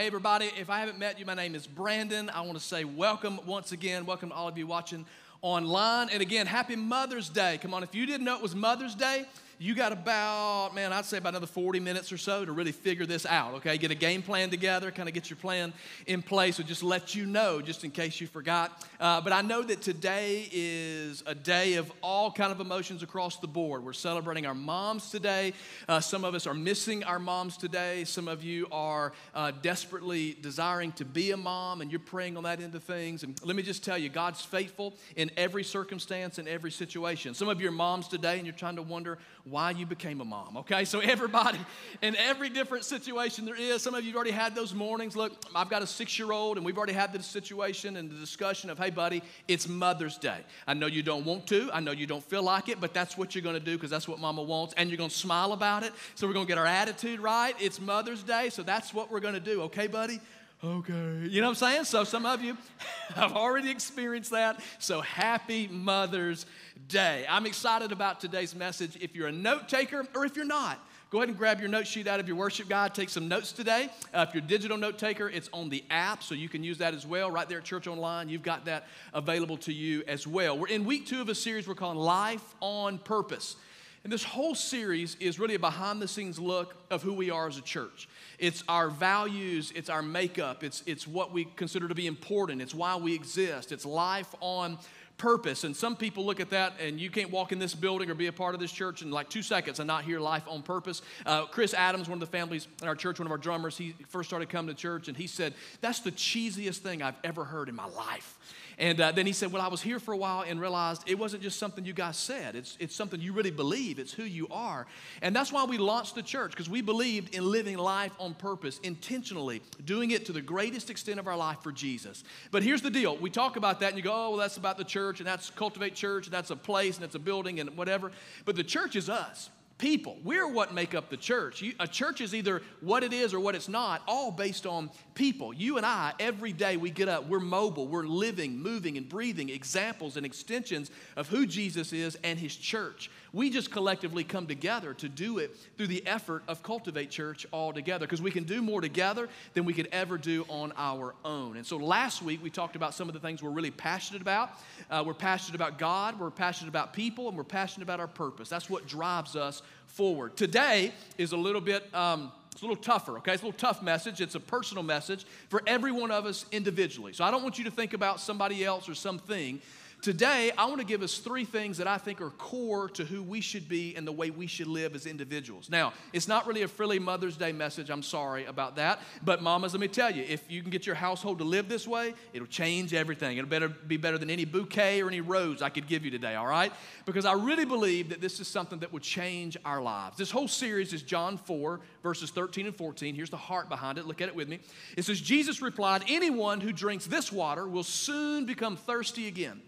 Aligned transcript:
Hey, 0.00 0.06
everybody, 0.06 0.50
if 0.58 0.70
I 0.70 0.80
haven't 0.80 0.98
met 0.98 1.18
you, 1.18 1.26
my 1.26 1.34
name 1.34 1.54
is 1.54 1.66
Brandon. 1.66 2.30
I 2.30 2.40
want 2.40 2.54
to 2.54 2.64
say 2.64 2.84
welcome 2.84 3.38
once 3.44 3.72
again. 3.72 4.06
Welcome 4.06 4.30
to 4.30 4.34
all 4.34 4.48
of 4.48 4.56
you 4.56 4.66
watching 4.66 5.04
online. 5.42 6.08
And 6.08 6.22
again, 6.22 6.46
happy 6.46 6.74
Mother's 6.74 7.28
Day. 7.28 7.58
Come 7.60 7.74
on, 7.74 7.82
if 7.82 7.94
you 7.94 8.06
didn't 8.06 8.24
know 8.24 8.34
it 8.34 8.40
was 8.40 8.54
Mother's 8.54 8.94
Day, 8.94 9.26
you 9.62 9.74
got 9.74 9.92
about, 9.92 10.74
man, 10.74 10.90
I'd 10.90 11.04
say 11.04 11.18
about 11.18 11.34
another 11.34 11.46
40 11.46 11.80
minutes 11.80 12.10
or 12.10 12.16
so 12.16 12.46
to 12.46 12.50
really 12.50 12.72
figure 12.72 13.04
this 13.04 13.26
out, 13.26 13.52
okay? 13.56 13.76
Get 13.76 13.90
a 13.90 13.94
game 13.94 14.22
plan 14.22 14.48
together, 14.48 14.90
kind 14.90 15.06
of 15.06 15.14
get 15.14 15.28
your 15.28 15.36
plan 15.36 15.74
in 16.06 16.22
place, 16.22 16.58
or 16.58 16.62
just 16.62 16.82
let 16.82 17.14
you 17.14 17.26
know, 17.26 17.60
just 17.60 17.84
in 17.84 17.90
case 17.90 18.22
you 18.22 18.26
forgot. 18.26 18.86
Uh, 18.98 19.20
but 19.20 19.34
I 19.34 19.42
know 19.42 19.62
that 19.62 19.82
today 19.82 20.48
is 20.50 21.22
a 21.26 21.34
day 21.34 21.74
of 21.74 21.92
all 22.02 22.32
kind 22.32 22.50
of 22.50 22.60
emotions 22.60 23.02
across 23.02 23.36
the 23.36 23.46
board. 23.46 23.84
We're 23.84 23.92
celebrating 23.92 24.46
our 24.46 24.54
moms 24.54 25.10
today. 25.10 25.52
Uh, 25.86 26.00
some 26.00 26.24
of 26.24 26.34
us 26.34 26.46
are 26.46 26.54
missing 26.54 27.04
our 27.04 27.18
moms 27.18 27.58
today. 27.58 28.04
Some 28.04 28.28
of 28.28 28.42
you 28.42 28.66
are 28.72 29.12
uh, 29.34 29.52
desperately 29.60 30.38
desiring 30.40 30.92
to 30.92 31.04
be 31.04 31.32
a 31.32 31.36
mom, 31.36 31.82
and 31.82 31.90
you're 31.90 32.00
praying 32.00 32.38
on 32.38 32.44
that 32.44 32.62
end 32.62 32.74
of 32.74 32.82
things. 32.82 33.24
And 33.24 33.38
let 33.44 33.56
me 33.56 33.62
just 33.62 33.84
tell 33.84 33.98
you, 33.98 34.08
God's 34.08 34.40
faithful 34.40 34.94
in 35.16 35.30
every 35.36 35.64
circumstance 35.64 36.38
and 36.38 36.48
every 36.48 36.70
situation. 36.70 37.34
Some 37.34 37.50
of 37.50 37.60
you 37.60 37.68
are 37.68 37.72
moms 37.72 38.08
today, 38.08 38.38
and 38.38 38.46
you're 38.46 38.56
trying 38.56 38.76
to 38.76 38.82
wonder 38.82 39.18
why 39.50 39.70
you 39.72 39.84
became 39.84 40.20
a 40.20 40.24
mom, 40.24 40.56
okay? 40.58 40.84
So, 40.84 41.00
everybody, 41.00 41.58
in 42.02 42.16
every 42.16 42.48
different 42.48 42.84
situation 42.84 43.44
there 43.44 43.56
is, 43.56 43.82
some 43.82 43.94
of 43.94 44.02
you 44.04 44.10
have 44.10 44.16
already 44.16 44.30
had 44.30 44.54
those 44.54 44.72
mornings. 44.72 45.16
Look, 45.16 45.32
I've 45.54 45.68
got 45.68 45.82
a 45.82 45.86
six 45.86 46.18
year 46.18 46.32
old, 46.32 46.56
and 46.56 46.64
we've 46.64 46.76
already 46.78 46.92
had 46.92 47.12
the 47.12 47.22
situation 47.22 47.96
and 47.96 48.10
the 48.10 48.14
discussion 48.14 48.70
of, 48.70 48.78
hey, 48.78 48.90
buddy, 48.90 49.22
it's 49.48 49.68
Mother's 49.68 50.16
Day. 50.16 50.38
I 50.66 50.74
know 50.74 50.86
you 50.86 51.02
don't 51.02 51.24
want 51.24 51.46
to, 51.48 51.70
I 51.72 51.80
know 51.80 51.92
you 51.92 52.06
don't 52.06 52.24
feel 52.24 52.42
like 52.42 52.68
it, 52.68 52.80
but 52.80 52.94
that's 52.94 53.18
what 53.18 53.34
you're 53.34 53.42
gonna 53.42 53.60
do 53.60 53.76
because 53.76 53.90
that's 53.90 54.08
what 54.08 54.18
mama 54.18 54.42
wants, 54.42 54.74
and 54.76 54.88
you're 54.88 54.98
gonna 54.98 55.10
smile 55.10 55.52
about 55.52 55.82
it. 55.82 55.92
So, 56.14 56.26
we're 56.26 56.34
gonna 56.34 56.46
get 56.46 56.58
our 56.58 56.66
attitude 56.66 57.20
right. 57.20 57.54
It's 57.60 57.80
Mother's 57.80 58.22
Day, 58.22 58.50
so 58.50 58.62
that's 58.62 58.94
what 58.94 59.10
we're 59.10 59.20
gonna 59.20 59.40
do, 59.40 59.62
okay, 59.62 59.86
buddy? 59.86 60.20
Okay. 60.62 61.28
You 61.28 61.40
know 61.40 61.48
what 61.48 61.62
I'm 61.62 61.68
saying? 61.72 61.84
So 61.84 62.04
some 62.04 62.26
of 62.26 62.42
you 62.42 62.56
have 63.14 63.32
already 63.32 63.70
experienced 63.70 64.30
that. 64.30 64.60
So 64.78 65.00
happy 65.00 65.68
Mother's 65.68 66.46
Day. 66.88 67.24
I'm 67.28 67.46
excited 67.46 67.92
about 67.92 68.20
today's 68.20 68.54
message. 68.54 68.96
If 69.00 69.14
you're 69.14 69.28
a 69.28 69.32
note 69.32 69.68
taker 69.68 70.06
or 70.14 70.24
if 70.24 70.36
you're 70.36 70.44
not, 70.44 70.78
go 71.10 71.18
ahead 71.18 71.28
and 71.28 71.38
grab 71.38 71.60
your 71.60 71.68
note 71.68 71.86
sheet 71.86 72.06
out 72.06 72.20
of 72.20 72.28
your 72.28 72.36
worship 72.36 72.68
guide. 72.68 72.94
Take 72.94 73.08
some 73.08 73.28
notes 73.28 73.52
today. 73.52 73.88
Uh, 74.14 74.24
if 74.28 74.34
you're 74.34 74.42
a 74.42 74.46
digital 74.46 74.76
note 74.76 74.98
taker, 74.98 75.28
it's 75.28 75.48
on 75.52 75.68
the 75.68 75.84
app, 75.90 76.22
so 76.22 76.34
you 76.34 76.48
can 76.48 76.62
use 76.62 76.78
that 76.78 76.94
as 76.94 77.06
well. 77.06 77.30
Right 77.30 77.48
there 77.48 77.58
at 77.58 77.64
Church 77.64 77.86
Online, 77.86 78.28
you've 78.28 78.42
got 78.42 78.64
that 78.66 78.86
available 79.12 79.56
to 79.58 79.72
you 79.72 80.02
as 80.06 80.26
well. 80.26 80.58
We're 80.58 80.68
in 80.68 80.84
week 80.84 81.06
two 81.06 81.20
of 81.20 81.28
a 81.28 81.34
series 81.34 81.66
we're 81.66 81.74
calling 81.74 81.98
Life 81.98 82.54
on 82.60 82.98
Purpose. 82.98 83.56
And 84.02 84.12
this 84.12 84.24
whole 84.24 84.54
series 84.54 85.16
is 85.20 85.38
really 85.38 85.56
a 85.56 85.58
behind 85.58 86.00
the 86.00 86.08
scenes 86.08 86.38
look 86.38 86.74
of 86.90 87.02
who 87.02 87.12
we 87.12 87.30
are 87.30 87.46
as 87.46 87.58
a 87.58 87.62
church. 87.62 88.08
It's 88.38 88.64
our 88.66 88.88
values, 88.88 89.72
it's 89.74 89.90
our 89.90 90.00
makeup, 90.00 90.64
it's, 90.64 90.82
it's 90.86 91.06
what 91.06 91.32
we 91.32 91.44
consider 91.56 91.86
to 91.86 91.94
be 91.94 92.06
important, 92.06 92.62
it's 92.62 92.74
why 92.74 92.96
we 92.96 93.14
exist, 93.14 93.72
it's 93.72 93.84
life 93.84 94.34
on 94.40 94.78
purpose. 95.18 95.64
And 95.64 95.76
some 95.76 95.96
people 95.96 96.24
look 96.24 96.40
at 96.40 96.48
that, 96.48 96.72
and 96.80 96.98
you 96.98 97.10
can't 97.10 97.30
walk 97.30 97.52
in 97.52 97.58
this 97.58 97.74
building 97.74 98.10
or 98.10 98.14
be 98.14 98.28
a 98.28 98.32
part 98.32 98.54
of 98.54 98.60
this 98.60 98.72
church 98.72 99.02
in 99.02 99.10
like 99.10 99.28
two 99.28 99.42
seconds 99.42 99.78
and 99.78 99.86
not 99.86 100.04
hear 100.04 100.18
life 100.18 100.44
on 100.48 100.62
purpose. 100.62 101.02
Uh, 101.26 101.44
Chris 101.44 101.74
Adams, 101.74 102.08
one 102.08 102.16
of 102.16 102.20
the 102.20 102.38
families 102.38 102.68
in 102.80 102.88
our 102.88 102.96
church, 102.96 103.18
one 103.18 103.26
of 103.26 103.32
our 103.32 103.38
drummers, 103.38 103.76
he 103.76 103.94
first 104.08 104.30
started 104.30 104.48
coming 104.48 104.74
to 104.74 104.80
church, 104.80 105.08
and 105.08 105.16
he 105.16 105.26
said, 105.26 105.52
That's 105.82 106.00
the 106.00 106.12
cheesiest 106.12 106.78
thing 106.78 107.02
I've 107.02 107.18
ever 107.22 107.44
heard 107.44 107.68
in 107.68 107.74
my 107.74 107.86
life. 107.86 108.38
And 108.80 108.98
uh, 108.98 109.12
then 109.12 109.26
he 109.26 109.34
said, 109.34 109.52
Well, 109.52 109.60
I 109.60 109.68
was 109.68 109.82
here 109.82 110.00
for 110.00 110.12
a 110.12 110.16
while 110.16 110.40
and 110.40 110.58
realized 110.58 111.02
it 111.06 111.18
wasn't 111.18 111.42
just 111.42 111.58
something 111.58 111.84
you 111.84 111.92
guys 111.92 112.16
said, 112.16 112.56
it's, 112.56 112.78
it's 112.80 112.96
something 112.96 113.20
you 113.20 113.34
really 113.34 113.50
believe, 113.50 113.98
it's 113.98 114.12
who 114.12 114.24
you 114.24 114.48
are. 114.50 114.86
And 115.20 115.36
that's 115.36 115.52
why 115.52 115.64
we 115.64 115.76
launched 115.76 116.14
the 116.14 116.22
church, 116.22 116.52
because 116.52 116.70
we 116.70 116.80
believed 116.80 117.34
in 117.34 117.44
living 117.44 117.76
life 117.76 118.12
on 118.18 118.32
purpose, 118.32 118.80
intentionally, 118.82 119.60
doing 119.84 120.12
it 120.12 120.24
to 120.26 120.32
the 120.32 120.40
greatest 120.40 120.88
extent 120.88 121.20
of 121.20 121.28
our 121.28 121.36
life 121.36 121.58
for 121.62 121.72
Jesus. 121.72 122.24
But 122.50 122.62
here's 122.62 122.80
the 122.80 122.90
deal 122.90 123.18
we 123.18 123.28
talk 123.28 123.56
about 123.56 123.80
that 123.80 123.88
and 123.88 123.98
you 123.98 124.02
go, 124.02 124.14
Oh, 124.14 124.30
well, 124.30 124.38
that's 124.38 124.56
about 124.56 124.78
the 124.78 124.84
church, 124.84 125.20
and 125.20 125.26
that's 125.26 125.50
Cultivate 125.50 125.94
Church, 125.94 126.26
and 126.26 126.32
that's 126.32 126.50
a 126.50 126.56
place, 126.56 126.96
and 126.96 127.04
that's 127.04 127.14
a 127.14 127.20
building, 127.20 127.60
and 127.60 127.76
whatever. 127.76 128.10
But 128.46 128.56
the 128.56 128.64
church 128.64 128.96
is 128.96 129.10
us 129.10 129.50
people. 129.80 130.18
We're 130.22 130.46
what 130.46 130.74
make 130.74 130.94
up 130.94 131.08
the 131.08 131.16
church. 131.16 131.62
You, 131.62 131.72
a 131.80 131.88
church 131.88 132.20
is 132.20 132.34
either 132.34 132.60
what 132.80 133.02
it 133.02 133.12
is 133.12 133.32
or 133.32 133.40
what 133.40 133.54
it's 133.54 133.68
not, 133.68 134.02
all 134.06 134.30
based 134.30 134.66
on 134.66 134.90
people. 135.14 135.54
You 135.54 135.78
and 135.78 135.86
I, 135.86 136.12
every 136.20 136.52
day 136.52 136.76
we 136.76 136.90
get 136.90 137.08
up, 137.08 137.26
we're 137.26 137.40
mobile, 137.40 137.88
we're 137.88 138.06
living, 138.06 138.58
moving, 138.58 138.98
and 138.98 139.08
breathing 139.08 139.48
examples 139.48 140.16
and 140.18 140.26
extensions 140.26 140.90
of 141.16 141.28
who 141.28 141.46
Jesus 141.46 141.92
is 141.92 142.16
and 142.22 142.38
his 142.38 142.54
church. 142.54 143.10
We 143.32 143.50
just 143.50 143.70
collectively 143.70 144.24
come 144.24 144.46
together 144.46 144.94
to 144.94 145.08
do 145.08 145.38
it 145.38 145.56
through 145.76 145.86
the 145.86 146.06
effort 146.06 146.42
of 146.48 146.62
Cultivate 146.62 147.10
Church 147.10 147.46
all 147.52 147.72
together 147.72 148.06
because 148.06 148.20
we 148.20 148.30
can 148.30 148.44
do 148.44 148.60
more 148.60 148.80
together 148.80 149.28
than 149.54 149.64
we 149.64 149.72
could 149.72 149.88
ever 149.92 150.18
do 150.18 150.44
on 150.48 150.72
our 150.76 151.14
own. 151.24 151.56
And 151.56 151.66
so 151.66 151.76
last 151.76 152.22
week 152.22 152.42
we 152.42 152.50
talked 152.50 152.76
about 152.76 152.94
some 152.94 153.08
of 153.08 153.14
the 153.14 153.20
things 153.20 153.42
we're 153.42 153.50
really 153.50 153.70
passionate 153.70 154.22
about. 154.22 154.50
Uh, 154.90 155.04
we're 155.06 155.14
passionate 155.14 155.54
about 155.54 155.78
God, 155.78 156.18
we're 156.18 156.30
passionate 156.30 156.68
about 156.68 156.92
people, 156.92 157.28
and 157.28 157.36
we're 157.36 157.44
passionate 157.44 157.84
about 157.84 158.00
our 158.00 158.08
purpose. 158.08 158.48
That's 158.48 158.68
what 158.68 158.86
drives 158.86 159.36
us 159.36 159.62
forward. 159.86 160.36
Today 160.36 160.92
is 161.18 161.32
a 161.32 161.36
little 161.36 161.60
bit. 161.60 161.92
Um, 161.94 162.32
it's 162.52 162.62
a 162.62 162.66
little 162.66 162.82
tougher, 162.82 163.16
okay? 163.18 163.32
It's 163.32 163.42
a 163.42 163.46
little 163.46 163.58
tough 163.58 163.80
message. 163.80 164.20
It's 164.20 164.34
a 164.34 164.40
personal 164.40 164.82
message 164.82 165.24
for 165.48 165.62
every 165.66 165.92
one 165.92 166.10
of 166.10 166.26
us 166.26 166.46
individually. 166.50 167.12
So 167.12 167.24
I 167.24 167.30
don't 167.30 167.42
want 167.42 167.58
you 167.58 167.64
to 167.64 167.70
think 167.70 167.94
about 167.94 168.20
somebody 168.20 168.64
else 168.64 168.88
or 168.88 168.94
something. 168.94 169.60
Today, 170.02 170.50
I 170.56 170.64
want 170.64 170.78
to 170.78 170.86
give 170.86 171.02
us 171.02 171.18
three 171.18 171.44
things 171.44 171.76
that 171.76 171.86
I 171.86 171.98
think 171.98 172.22
are 172.22 172.30
core 172.30 172.88
to 172.90 173.04
who 173.04 173.22
we 173.22 173.42
should 173.42 173.68
be 173.68 173.94
and 173.96 174.06
the 174.06 174.12
way 174.12 174.30
we 174.30 174.46
should 174.46 174.66
live 174.66 174.94
as 174.94 175.04
individuals. 175.04 175.68
Now, 175.68 175.92
it's 176.14 176.26
not 176.26 176.46
really 176.46 176.62
a 176.62 176.68
frilly 176.68 176.98
Mother's 176.98 177.36
Day 177.36 177.52
message. 177.52 177.90
I'm 177.90 178.02
sorry 178.02 178.46
about 178.46 178.76
that. 178.76 179.00
But, 179.22 179.42
mamas, 179.42 179.74
let 179.74 179.80
me 179.80 179.88
tell 179.88 180.10
you 180.10 180.24
if 180.26 180.50
you 180.50 180.62
can 180.62 180.70
get 180.70 180.86
your 180.86 180.94
household 180.94 181.38
to 181.38 181.44
live 181.44 181.68
this 181.68 181.86
way, 181.86 182.14
it'll 182.32 182.46
change 182.46 182.94
everything. 182.94 183.36
It'll 183.36 183.50
better 183.50 183.68
be 183.68 183.98
better 183.98 184.16
than 184.16 184.30
any 184.30 184.46
bouquet 184.46 185.02
or 185.02 185.08
any 185.08 185.20
rose 185.20 185.60
I 185.60 185.68
could 185.68 185.86
give 185.86 186.02
you 186.02 186.10
today, 186.10 186.34
all 186.34 186.46
right? 186.46 186.72
Because 187.04 187.26
I 187.26 187.34
really 187.34 187.66
believe 187.66 188.08
that 188.08 188.22
this 188.22 188.40
is 188.40 188.48
something 188.48 188.78
that 188.78 188.94
will 188.94 189.00
change 189.00 189.58
our 189.66 189.82
lives. 189.82 190.16
This 190.16 190.30
whole 190.30 190.48
series 190.48 190.94
is 190.94 191.02
John 191.02 191.36
4, 191.36 191.78
verses 192.02 192.30
13 192.30 192.66
and 192.66 192.74
14. 192.74 193.14
Here's 193.14 193.28
the 193.28 193.36
heart 193.36 193.68
behind 193.68 193.98
it. 193.98 194.06
Look 194.06 194.22
at 194.22 194.28
it 194.28 194.34
with 194.34 194.48
me. 194.48 194.60
It 194.96 195.04
says, 195.04 195.20
Jesus 195.20 195.60
replied, 195.60 196.04
Anyone 196.08 196.62
who 196.62 196.72
drinks 196.72 197.06
this 197.06 197.30
water 197.30 197.68
will 197.68 197.84
soon 197.84 198.46
become 198.46 198.78
thirsty 198.78 199.28
again. 199.28 199.60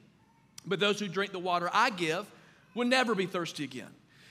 But 0.66 0.80
those 0.80 1.00
who 1.00 1.08
drink 1.08 1.32
the 1.32 1.38
water 1.38 1.68
I 1.72 1.90
give 1.90 2.26
will 2.74 2.86
never 2.86 3.14
be 3.14 3.26
thirsty 3.26 3.64
again. 3.64 3.88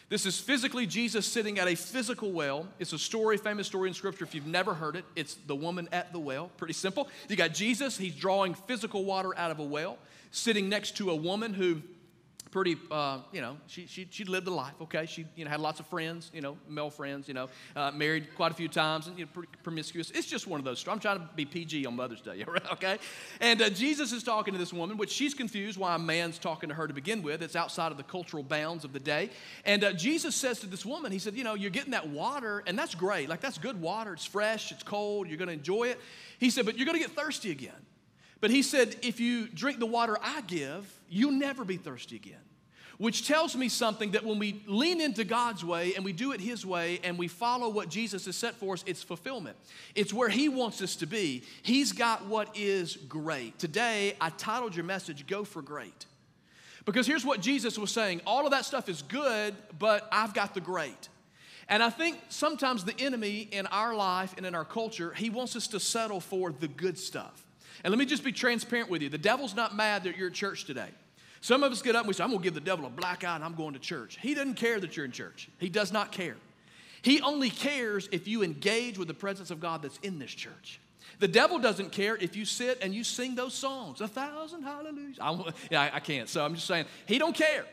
This 0.09 0.25
is 0.25 0.37
physically 0.37 0.85
Jesus 0.85 1.25
sitting 1.25 1.57
at 1.57 1.69
a 1.69 1.75
physical 1.75 2.33
well. 2.33 2.67
It's 2.79 2.91
a 2.91 2.99
story, 2.99 3.37
famous 3.37 3.67
story 3.67 3.87
in 3.87 3.93
Scripture. 3.93 4.25
If 4.25 4.35
you've 4.35 4.45
never 4.45 4.73
heard 4.73 4.97
it, 4.97 5.05
it's 5.15 5.35
the 5.47 5.55
woman 5.55 5.87
at 5.93 6.11
the 6.11 6.19
well. 6.19 6.51
Pretty 6.57 6.73
simple. 6.73 7.07
You 7.29 7.37
got 7.37 7.53
Jesus, 7.53 7.97
he's 7.97 8.13
drawing 8.13 8.53
physical 8.53 9.05
water 9.05 9.37
out 9.37 9.51
of 9.51 9.59
a 9.59 9.63
well, 9.63 9.97
sitting 10.31 10.67
next 10.67 10.97
to 10.97 11.11
a 11.11 11.15
woman 11.15 11.53
who 11.53 11.81
pretty, 12.51 12.75
uh, 12.91 13.19
you 13.31 13.41
know, 13.41 13.57
she, 13.67 13.87
she, 13.87 14.07
she 14.11 14.25
lived 14.25 14.47
a 14.47 14.51
life, 14.51 14.73
okay? 14.81 15.05
She, 15.05 15.25
you 15.35 15.45
know, 15.45 15.51
had 15.51 15.61
lots 15.61 15.79
of 15.79 15.87
friends, 15.87 16.29
you 16.33 16.41
know, 16.41 16.57
male 16.67 16.89
friends, 16.89 17.27
you 17.27 17.33
know, 17.33 17.49
uh, 17.75 17.91
married 17.91 18.27
quite 18.35 18.51
a 18.51 18.53
few 18.53 18.67
times, 18.67 19.07
and, 19.07 19.17
you 19.17 19.25
know, 19.25 19.43
promiscuous. 19.63 20.11
It's 20.11 20.27
just 20.27 20.47
one 20.47 20.59
of 20.59 20.65
those. 20.65 20.85
I'm 20.87 20.99
trying 20.99 21.19
to 21.19 21.29
be 21.35 21.45
PG 21.45 21.85
on 21.85 21.95
Mother's 21.95 22.21
Day, 22.21 22.43
okay? 22.73 22.99
And 23.39 23.61
uh, 23.61 23.69
Jesus 23.69 24.11
is 24.11 24.21
talking 24.21 24.53
to 24.53 24.59
this 24.59 24.73
woman, 24.73 24.97
which 24.97 25.11
she's 25.11 25.33
confused 25.33 25.79
why 25.79 25.95
a 25.95 25.99
man's 25.99 26.37
talking 26.37 26.69
to 26.69 26.75
her 26.75 26.87
to 26.87 26.93
begin 26.93 27.23
with. 27.23 27.41
It's 27.41 27.55
outside 27.55 27.91
of 27.91 27.97
the 27.97 28.03
cultural 28.03 28.43
bounds 28.43 28.83
of 28.83 28.91
the 28.91 28.99
day. 28.99 29.29
And 29.65 29.83
uh, 29.83 29.93
Jesus 29.93 30.35
says 30.35 30.59
to 30.59 30.67
this 30.67 30.85
woman, 30.85 31.11
he 31.11 31.19
said, 31.19 31.35
you 31.35 31.45
know, 31.45 31.53
you're 31.53 31.71
getting 31.71 31.91
that 31.91 32.09
water, 32.09 32.63
and 32.67 32.77
that's 32.77 32.95
great. 32.95 33.29
Like, 33.29 33.39
that's 33.39 33.57
good 33.57 33.79
water. 33.79 34.13
It's 34.13 34.25
fresh, 34.25 34.71
it's 34.71 34.83
cold, 34.83 35.27
you're 35.27 35.37
going 35.37 35.47
to 35.47 35.53
enjoy 35.53 35.85
it. 35.85 35.99
He 36.37 36.49
said, 36.49 36.65
but 36.65 36.77
you're 36.77 36.85
going 36.85 36.99
to 36.99 37.07
get 37.07 37.15
thirsty 37.15 37.51
again. 37.51 37.71
But 38.41 38.49
he 38.49 38.63
said, 38.63 38.95
if 39.03 39.19
you 39.19 39.47
drink 39.47 39.79
the 39.79 39.85
water 39.85 40.17
I 40.21 40.41
give, 40.41 40.91
you'll 41.09 41.31
never 41.31 41.63
be 41.63 41.77
thirsty 41.77 42.15
again. 42.15 42.41
Which 42.97 43.27
tells 43.27 43.55
me 43.55 43.69
something 43.69 44.11
that 44.11 44.25
when 44.25 44.37
we 44.37 44.63
lean 44.67 45.01
into 45.01 45.23
God's 45.23 45.63
way 45.65 45.95
and 45.95 46.05
we 46.05 46.13
do 46.13 46.33
it 46.33 46.41
His 46.41 46.65
way 46.65 46.99
and 47.03 47.17
we 47.17 47.27
follow 47.27 47.69
what 47.69 47.89
Jesus 47.89 48.25
has 48.25 48.35
set 48.35 48.55
for 48.55 48.73
us, 48.73 48.83
it's 48.85 49.01
fulfillment. 49.01 49.57
It's 49.95 50.13
where 50.13 50.29
He 50.29 50.49
wants 50.49 50.83
us 50.83 50.95
to 50.97 51.07
be. 51.07 51.43
He's 51.63 51.93
got 51.93 52.27
what 52.27 52.55
is 52.55 52.97
great. 52.97 53.57
Today, 53.57 54.15
I 54.21 54.29
titled 54.29 54.75
your 54.75 54.85
message, 54.85 55.25
Go 55.25 55.43
for 55.43 55.63
Great. 55.63 56.05
Because 56.85 57.07
here's 57.07 57.25
what 57.25 57.41
Jesus 57.41 57.77
was 57.77 57.91
saying 57.91 58.21
all 58.25 58.45
of 58.45 58.51
that 58.51 58.65
stuff 58.65 58.87
is 58.87 59.01
good, 59.01 59.55
but 59.79 60.07
I've 60.11 60.35
got 60.35 60.53
the 60.53 60.61
great. 60.61 61.09
And 61.67 61.81
I 61.81 61.89
think 61.89 62.19
sometimes 62.29 62.83
the 62.83 62.99
enemy 62.99 63.47
in 63.51 63.65
our 63.67 63.95
life 63.95 64.35
and 64.37 64.45
in 64.45 64.53
our 64.53 64.65
culture, 64.65 65.11
he 65.13 65.29
wants 65.29 65.55
us 65.55 65.67
to 65.69 65.79
settle 65.79 66.19
for 66.19 66.51
the 66.51 66.67
good 66.67 66.99
stuff. 66.99 67.47
And 67.83 67.91
let 67.91 67.97
me 67.97 68.05
just 68.05 68.23
be 68.23 68.31
transparent 68.31 68.89
with 68.89 69.01
you 69.01 69.09
the 69.09 69.17
devil's 69.17 69.55
not 69.55 69.75
mad 69.75 70.03
that 70.03 70.17
you're 70.17 70.27
at 70.27 70.33
church 70.33 70.65
today. 70.65 70.89
Some 71.41 71.63
of 71.63 71.71
us 71.71 71.81
get 71.81 71.95
up 71.95 72.01
and 72.01 72.07
we 72.07 72.13
say, 72.13 72.23
I'm 72.23 72.29
going 72.29 72.41
to 72.41 72.43
give 72.43 72.53
the 72.53 72.61
devil 72.61 72.85
a 72.85 72.89
black 72.89 73.23
eye 73.23 73.35
and 73.35 73.43
I'm 73.43 73.55
going 73.55 73.73
to 73.73 73.79
church. 73.79 74.17
He 74.21 74.35
doesn't 74.35 74.53
care 74.55 74.79
that 74.79 74.95
you're 74.95 75.05
in 75.05 75.11
church, 75.11 75.49
he 75.57 75.69
does 75.69 75.91
not 75.91 76.11
care. 76.11 76.37
He 77.03 77.19
only 77.21 77.49
cares 77.49 78.07
if 78.11 78.27
you 78.27 78.43
engage 78.43 78.99
with 78.99 79.07
the 79.07 79.15
presence 79.15 79.49
of 79.49 79.59
God 79.59 79.81
that's 79.81 79.97
in 80.03 80.19
this 80.19 80.31
church. 80.31 80.79
The 81.17 81.27
devil 81.27 81.57
doesn't 81.57 81.91
care 81.91 82.15
if 82.15 82.35
you 82.35 82.45
sit 82.45 82.77
and 82.81 82.93
you 82.93 83.03
sing 83.03 83.33
those 83.33 83.55
songs, 83.55 84.01
a 84.01 84.07
thousand 84.07 84.63
hallelujahs. 84.63 85.17
I, 85.19 85.53
yeah, 85.71 85.81
I, 85.81 85.95
I 85.95 85.99
can't. 85.99 86.29
So 86.29 86.45
I'm 86.45 86.55
just 86.55 86.67
saying, 86.67 86.85
he 87.07 87.17
don't 87.17 87.35
care. 87.35 87.65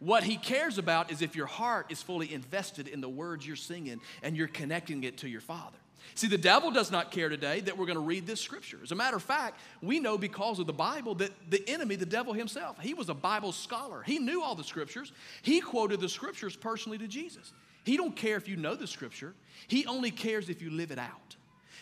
What 0.00 0.24
he 0.24 0.36
cares 0.36 0.78
about 0.78 1.12
is 1.12 1.20
if 1.20 1.36
your 1.36 1.46
heart 1.46 1.86
is 1.90 2.02
fully 2.02 2.32
invested 2.32 2.88
in 2.88 3.02
the 3.02 3.08
words 3.08 3.46
you're 3.46 3.56
singing 3.56 4.00
and 4.22 4.34
you're 4.34 4.48
connecting 4.48 5.04
it 5.04 5.18
to 5.18 5.28
your 5.28 5.42
Father. 5.42 5.76
See, 6.14 6.26
the 6.26 6.38
devil 6.38 6.70
does 6.70 6.90
not 6.90 7.10
care 7.10 7.28
today 7.28 7.60
that 7.60 7.76
we're 7.76 7.86
going 7.86 7.96
to 7.96 8.04
read 8.04 8.26
this 8.26 8.40
scripture. 8.40 8.78
As 8.82 8.92
a 8.92 8.94
matter 8.94 9.16
of 9.16 9.22
fact, 9.22 9.60
we 9.82 10.00
know 10.00 10.18
because 10.18 10.58
of 10.58 10.66
the 10.66 10.72
Bible 10.72 11.14
that 11.16 11.30
the 11.48 11.66
enemy, 11.68 11.96
the 11.96 12.06
devil 12.06 12.32
himself, 12.32 12.78
he 12.80 12.94
was 12.94 13.08
a 13.08 13.14
Bible 13.14 13.52
scholar. 13.52 14.02
He 14.02 14.18
knew 14.18 14.42
all 14.42 14.54
the 14.54 14.64
scriptures. 14.64 15.12
He 15.42 15.60
quoted 15.60 16.00
the 16.00 16.08
scriptures 16.08 16.56
personally 16.56 16.98
to 16.98 17.08
Jesus. 17.08 17.52
He 17.84 17.96
don't 17.96 18.14
care 18.14 18.36
if 18.36 18.48
you 18.48 18.56
know 18.56 18.74
the 18.74 18.86
scripture. 18.86 19.34
He 19.68 19.86
only 19.86 20.10
cares 20.10 20.48
if 20.48 20.60
you 20.60 20.70
live 20.70 20.90
it 20.90 20.98
out. 20.98 21.36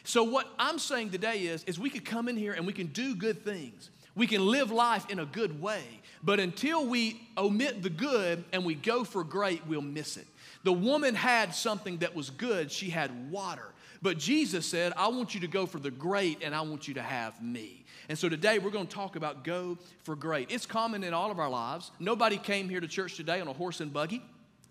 So 0.05 0.23
what 0.23 0.49
I'm 0.59 0.79
saying 0.79 1.11
today 1.11 1.41
is 1.41 1.64
is 1.64 1.79
we 1.79 1.91
could 1.91 2.05
come 2.05 2.29
in 2.29 2.37
here 2.37 2.53
and 2.53 2.67
we 2.67 2.73
can 2.73 2.87
do 2.88 3.14
good 3.14 3.44
things. 3.44 3.91
We 4.14 4.26
can 4.26 4.47
live 4.47 4.71
life 4.71 5.09
in 5.11 5.21
a 5.21 5.26
good 5.26 5.61
way. 5.61 5.82
But 6.23 6.41
until 6.41 6.87
we 6.87 7.21
omit 7.37 7.82
the 7.82 7.91
good 7.91 8.44
and 8.53 8.64
we 8.64 8.75
go 8.75 9.05
for 9.05 9.23
great, 9.23 9.64
we'll 9.67 9.81
miss 9.81 10.17
it. 10.17 10.26
The 10.64 10.73
woman 10.73 11.14
had 11.14 11.55
something 11.55 11.99
that 11.99 12.17
was 12.17 12.31
good. 12.31 12.73
She 12.73 12.91
had 12.91 13.31
water. 13.31 13.73
But 14.00 14.19
Jesus 14.19 14.67
said, 14.67 14.93
I 14.96 15.08
want 15.08 15.35
you 15.35 15.40
to 15.40 15.49
go 15.49 15.67
for 15.67 15.79
the 15.79 15.90
great 15.90 16.43
and 16.43 16.55
I 16.55 16.61
want 16.62 16.88
you 16.88 16.94
to 16.94 17.02
have 17.02 17.43
me. 17.43 17.85
And 18.08 18.19
so 18.19 18.29
today 18.29 18.58
we're 18.58 18.70
going 18.70 18.87
to 18.87 18.94
talk 18.94 19.17
about 19.17 19.44
go 19.44 19.79
for 20.05 20.17
great. 20.17 20.50
It's 20.50 20.67
common 20.67 21.05
in 21.05 21.12
all 21.12 21.31
of 21.31 21.38
our 21.38 21.50
lives. 21.50 21.90
Nobody 21.99 22.38
came 22.38 22.69
here 22.69 22.81
to 22.81 22.88
church 22.88 23.17
today 23.17 23.40
on 23.40 23.49
a 23.49 23.52
horse 23.52 23.81
and 23.81 23.93
buggy, 23.93 24.23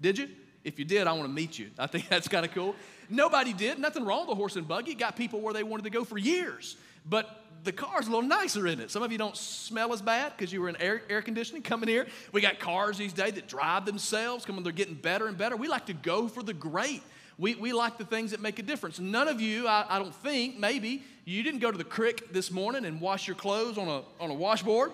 did 0.01 0.17
you? 0.17 0.29
If 0.63 0.79
you 0.79 0.85
did, 0.85 1.07
I 1.07 1.13
want 1.13 1.25
to 1.25 1.33
meet 1.33 1.57
you. 1.57 1.69
I 1.77 1.87
think 1.87 2.07
that's 2.09 2.27
kind 2.27 2.45
of 2.45 2.51
cool. 2.53 2.75
Nobody 3.09 3.53
did. 3.53 3.79
Nothing 3.79 4.05
wrong 4.05 4.27
with 4.27 4.33
a 4.33 4.35
horse 4.35 4.55
and 4.55 4.67
buggy. 4.67 4.95
Got 4.95 5.15
people 5.15 5.39
where 5.39 5.53
they 5.53 5.63
wanted 5.63 5.83
to 5.83 5.89
go 5.89 6.03
for 6.03 6.17
years. 6.17 6.75
But 7.05 7.43
the 7.63 7.71
car's 7.71 8.07
a 8.07 8.11
little 8.11 8.27
nicer 8.27 8.67
in 8.67 8.79
it. 8.79 8.91
Some 8.91 9.03
of 9.03 9.11
you 9.11 9.17
don't 9.17 9.35
smell 9.35 9.93
as 9.93 10.01
bad 10.01 10.33
because 10.35 10.51
you 10.51 10.61
were 10.61 10.69
in 10.69 10.75
air, 10.77 11.01
air 11.09 11.21
conditioning 11.21 11.61
coming 11.61 11.89
here. 11.89 12.07
We 12.31 12.41
got 12.41 12.59
cars 12.59 12.97
these 12.97 13.13
days 13.13 13.33
that 13.33 13.47
drive 13.47 13.85
themselves. 13.85 14.45
Come 14.45 14.57
on, 14.57 14.63
they're 14.63 14.73
getting 14.73 14.95
better 14.95 15.27
and 15.27 15.37
better. 15.37 15.55
We 15.55 15.67
like 15.67 15.85
to 15.87 15.93
go 15.93 16.27
for 16.27 16.43
the 16.43 16.53
great. 16.53 17.01
We, 17.39 17.56
we 17.56 17.72
like 17.72 17.98
the 17.98 18.06
things 18.06 18.31
that 18.31 18.42
make 18.42 18.57
a 18.60 18.63
difference. 18.63 19.00
None 19.00 19.28
of 19.28 19.39
you, 19.39 19.68
I, 19.68 19.86
I 19.89 20.00
don't 20.00 20.16
think, 20.16 20.57
maybe, 20.57 21.04
you 21.25 21.44
didn't 21.44 21.60
go 21.60 21.72
to 21.72 21.78
the 21.78 21.84
creek 21.84 22.34
this 22.34 22.51
morning 22.51 22.86
and 22.86 23.00
wash 23.00 23.28
your 23.28 23.36
clothes 23.36 23.78
on 23.78 23.88
a, 23.88 24.01
on 24.19 24.31
a 24.31 24.34
washboard 24.34 24.92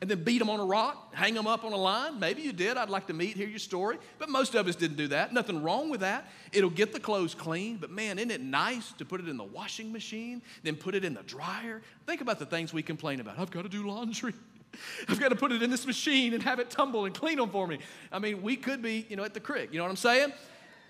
and 0.00 0.10
then 0.10 0.22
beat 0.24 0.38
them 0.38 0.50
on 0.50 0.60
a 0.60 0.64
rock, 0.64 1.14
hang 1.14 1.34
them 1.34 1.46
up 1.46 1.64
on 1.64 1.72
a 1.72 1.76
line. 1.76 2.18
Maybe 2.18 2.42
you 2.42 2.52
did. 2.52 2.76
I'd 2.76 2.90
like 2.90 3.06
to 3.06 3.12
meet, 3.12 3.36
hear 3.36 3.48
your 3.48 3.58
story. 3.58 3.98
But 4.18 4.28
most 4.28 4.54
of 4.54 4.66
us 4.66 4.76
didn't 4.76 4.96
do 4.96 5.08
that. 5.08 5.32
Nothing 5.32 5.62
wrong 5.62 5.88
with 5.88 6.00
that. 6.00 6.30
It'll 6.52 6.70
get 6.70 6.92
the 6.92 7.00
clothes 7.00 7.34
clean. 7.34 7.76
But 7.76 7.90
man, 7.90 8.18
isn't 8.18 8.30
it 8.30 8.40
nice 8.40 8.92
to 8.94 9.04
put 9.04 9.20
it 9.20 9.28
in 9.28 9.36
the 9.36 9.44
washing 9.44 9.92
machine, 9.92 10.42
then 10.62 10.76
put 10.76 10.94
it 10.94 11.04
in 11.04 11.14
the 11.14 11.22
dryer? 11.22 11.80
Think 12.06 12.20
about 12.20 12.38
the 12.38 12.46
things 12.46 12.72
we 12.72 12.82
complain 12.82 13.20
about. 13.20 13.38
I've 13.38 13.50
got 13.50 13.62
to 13.62 13.68
do 13.68 13.86
laundry. 13.86 14.34
I've 15.08 15.20
got 15.20 15.28
to 15.28 15.36
put 15.36 15.52
it 15.52 15.62
in 15.62 15.70
this 15.70 15.86
machine 15.86 16.34
and 16.34 16.42
have 16.42 16.58
it 16.58 16.70
tumble 16.70 17.04
and 17.04 17.14
clean 17.14 17.38
them 17.38 17.50
for 17.50 17.66
me. 17.66 17.78
I 18.10 18.18
mean, 18.18 18.42
we 18.42 18.56
could 18.56 18.82
be, 18.82 19.06
you 19.08 19.16
know, 19.16 19.24
at 19.24 19.32
the 19.32 19.40
creek. 19.40 19.70
You 19.72 19.78
know 19.78 19.84
what 19.84 19.90
I'm 19.90 19.96
saying? 19.96 20.32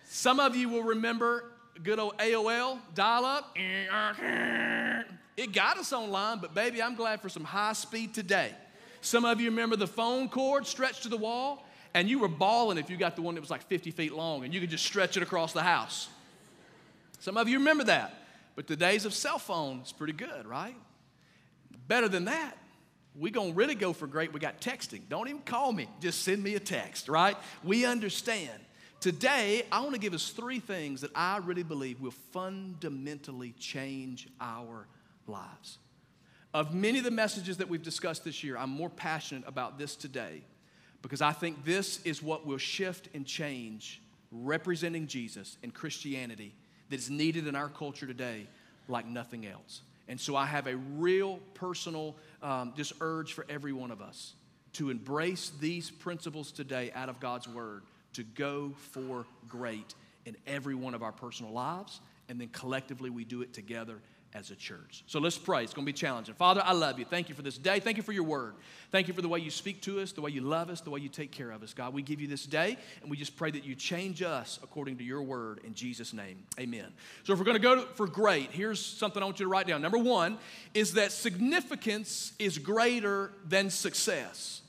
Some 0.05 0.41
of 0.41 0.55
you 0.57 0.69
will 0.69 0.83
remember 0.83 1.45
good 1.83 1.99
old 1.99 2.17
AOL 2.19 2.79
dial 2.95 3.25
up. 3.25 3.57
It 5.37 5.53
got 5.53 5.79
us 5.79 5.93
online, 5.93 6.39
but 6.39 6.55
baby, 6.55 6.83
I'm 6.83 6.95
glad 6.95 7.21
for 7.21 7.29
some 7.29 7.45
high 7.45 7.73
speed 7.73 8.15
today. 8.15 8.53
Some 9.01 9.25
of 9.25 9.41
you 9.41 9.51
remember 9.51 9.77
the 9.77 9.87
phone 9.87 10.29
cord 10.29 10.67
stretched 10.67 11.03
to 11.03 11.09
the 11.09 11.17
wall, 11.17 11.67
and 11.95 12.09
you 12.09 12.19
were 12.19 12.29
bawling 12.29 12.79
if 12.79 12.89
you 12.89 12.97
got 12.97 13.17
the 13.17 13.23
one 13.23 13.35
that 13.35 13.41
was 13.41 13.51
like 13.51 13.67
50 13.67 13.91
feet 13.91 14.13
long 14.13 14.45
and 14.45 14.53
you 14.53 14.61
could 14.61 14.71
just 14.71 14.85
stretch 14.85 15.17
it 15.17 15.23
across 15.23 15.53
the 15.53 15.63
house. 15.63 16.09
Some 17.21 17.37
of 17.37 17.49
you 17.49 17.59
remember 17.59 17.85
that. 17.85 18.15
But 18.57 18.67
the 18.67 18.77
days 18.77 19.05
of 19.05 19.15
cell 19.15 19.39
phone 19.39 19.81
is 19.81 19.93
pretty 19.93 20.13
good, 20.13 20.47
right? 20.47 20.77
Better 21.89 22.09
than 22.09 22.27
that, 22.27 22.57
we 23.17 23.31
gonna 23.31 23.53
really 23.53 23.75
go 23.75 23.93
for 23.93 24.07
great. 24.07 24.33
We 24.33 24.41
got 24.41 24.61
texting. 24.61 25.03
Don't 25.09 25.29
even 25.29 25.43
call 25.43 25.73
me. 25.73 25.89
Just 26.01 26.23
send 26.23 26.43
me 26.43 26.55
a 26.55 26.61
text, 26.61 27.09
right? 27.09 27.37
We 27.63 27.85
understand. 27.85 28.64
Today, 29.05 29.67
I 29.71 29.81
want 29.81 29.93
to 29.93 30.01
give 30.01 30.15
us 30.15 30.31
three 30.31 30.61
things 30.61 31.03
that 31.03 31.11
I 31.15 31.37
really 31.37 31.63
believe 31.63 32.01
will 32.01 32.11
fundamentally 32.11 33.53
change 33.59 34.29
our 34.41 34.87
lives. 35.27 35.77
Of 36.55 36.75
many 36.75 36.97
of 36.97 37.05
the 37.05 37.11
messages 37.11 37.59
that 37.59 37.69
we've 37.69 37.83
discussed 37.83 38.25
this 38.25 38.43
year, 38.43 38.57
I'm 38.57 38.71
more 38.71 38.89
passionate 38.89 39.45
about 39.47 39.79
this 39.79 39.95
today 39.95 40.41
because 41.03 41.21
I 41.21 41.33
think 41.33 41.67
this 41.67 42.01
is 42.07 42.23
what 42.23 42.47
will 42.47 42.57
shift 42.57 43.11
and 43.13 43.27
change 43.27 44.01
representing 44.33 45.07
Jesus 45.07 45.59
and 45.63 45.75
Christianity 45.75 46.55
that 46.89 46.99
is 46.99 47.11
needed 47.11 47.47
in 47.47 47.55
our 47.55 47.69
culture 47.69 48.07
today 48.07 48.47
like 48.89 49.07
nothing 49.07 49.47
else. 49.47 49.83
And 50.09 50.19
so 50.19 50.35
I 50.35 50.47
have 50.47 50.67
a 50.67 50.77
real 50.77 51.41
personal 51.53 52.17
um, 52.43 52.73
just 52.75 52.95
urge 53.03 53.35
for 53.35 53.45
every 53.51 53.75
one 53.75 53.91
of 53.91 54.01
us 54.01 54.33
to 54.73 54.89
embrace 54.89 55.53
these 55.61 55.91
principles 55.91 56.51
today 56.51 56.91
out 56.95 57.11
of 57.11 57.21
God's 57.21 57.47
Word 57.47 57.83
to 58.15 58.23
go 58.23 58.73
for 58.93 59.27
great 59.49 59.95
in 60.27 60.37
every 60.47 60.75
one 60.75 60.95
of 60.95 61.03
our 61.03 61.13
personal 61.13 61.53
lives, 61.53 62.01
and 62.29 62.41
then 62.41 62.49
collectively 62.49 63.11
we 63.11 63.25
do 63.25 63.43
it 63.43 63.53
together 63.53 64.01
as 64.35 64.51
a 64.51 64.57
church. 64.57 65.05
So 65.07 65.21
let's 65.21 65.39
pray. 65.39 65.63
It's 65.63 65.73
going 65.73 65.87
to 65.87 65.93
be 65.93 65.97
challenging. 65.97 66.35
Father, 66.35 66.61
I 66.65 66.73
love 66.73 66.99
you. 66.99 67.05
Thank 67.05 67.29
you 67.29 67.37
for 67.37 67.43
this 67.43 67.57
day. 67.57 67.79
Thank 67.79 67.97
you 67.97 68.03
for 68.03 68.11
your 68.11 68.25
word. 68.25 68.55
Thank 68.91 69.07
you 69.07 69.15
for 69.15 69.23
the 69.23 69.29
way 69.29 69.39
you 69.39 69.51
speak 69.51 69.81
to 69.83 70.01
us, 70.01 70.11
the 70.11 70.23
way 70.23 70.33
you 70.33 70.41
love 70.41 70.71
us, 70.71 70.81
the 70.81 70.91
way 70.91 70.99
you 70.99 71.09
take 71.09 71.31
care 71.31 71.53
of 71.53 71.63
us. 71.63 71.73
God, 71.73 71.95
we 71.95 72.03
give 72.03 72.21
you 72.21 72.27
this 72.27 72.45
day, 72.45 72.77
and 73.01 73.11
we 73.11 73.17
just 73.17 73.37
pray 73.37 73.53
that 73.53 73.65
you 73.65 73.77
change 73.77 74.23
us 74.23 74.59
according 74.63 74.99
to 74.99 75.05
your 75.05 75.23
word 75.23 75.61
in 75.63 75.75
Jesus' 75.75 76.13
name. 76.13 76.43
Amen. 76.59 76.93
So 77.23 77.33
if 77.33 77.39
we're 77.39 77.45
going 77.45 77.59
to 77.59 77.63
go 77.63 77.87
for 77.95 78.09
great, 78.09 78.51
here's 78.51 78.85
something 78.85 79.23
I 79.23 79.27
want 79.27 79.39
you 79.39 79.47
to 79.47 79.51
write 79.51 79.69
down. 79.69 79.81
Number 79.81 79.99
one 79.99 80.39
is 80.75 80.95
that 80.95 81.13
significance 81.13 82.33
is 82.41 82.59
greater 82.59 83.31
than 83.47 83.71
success. 83.71 84.63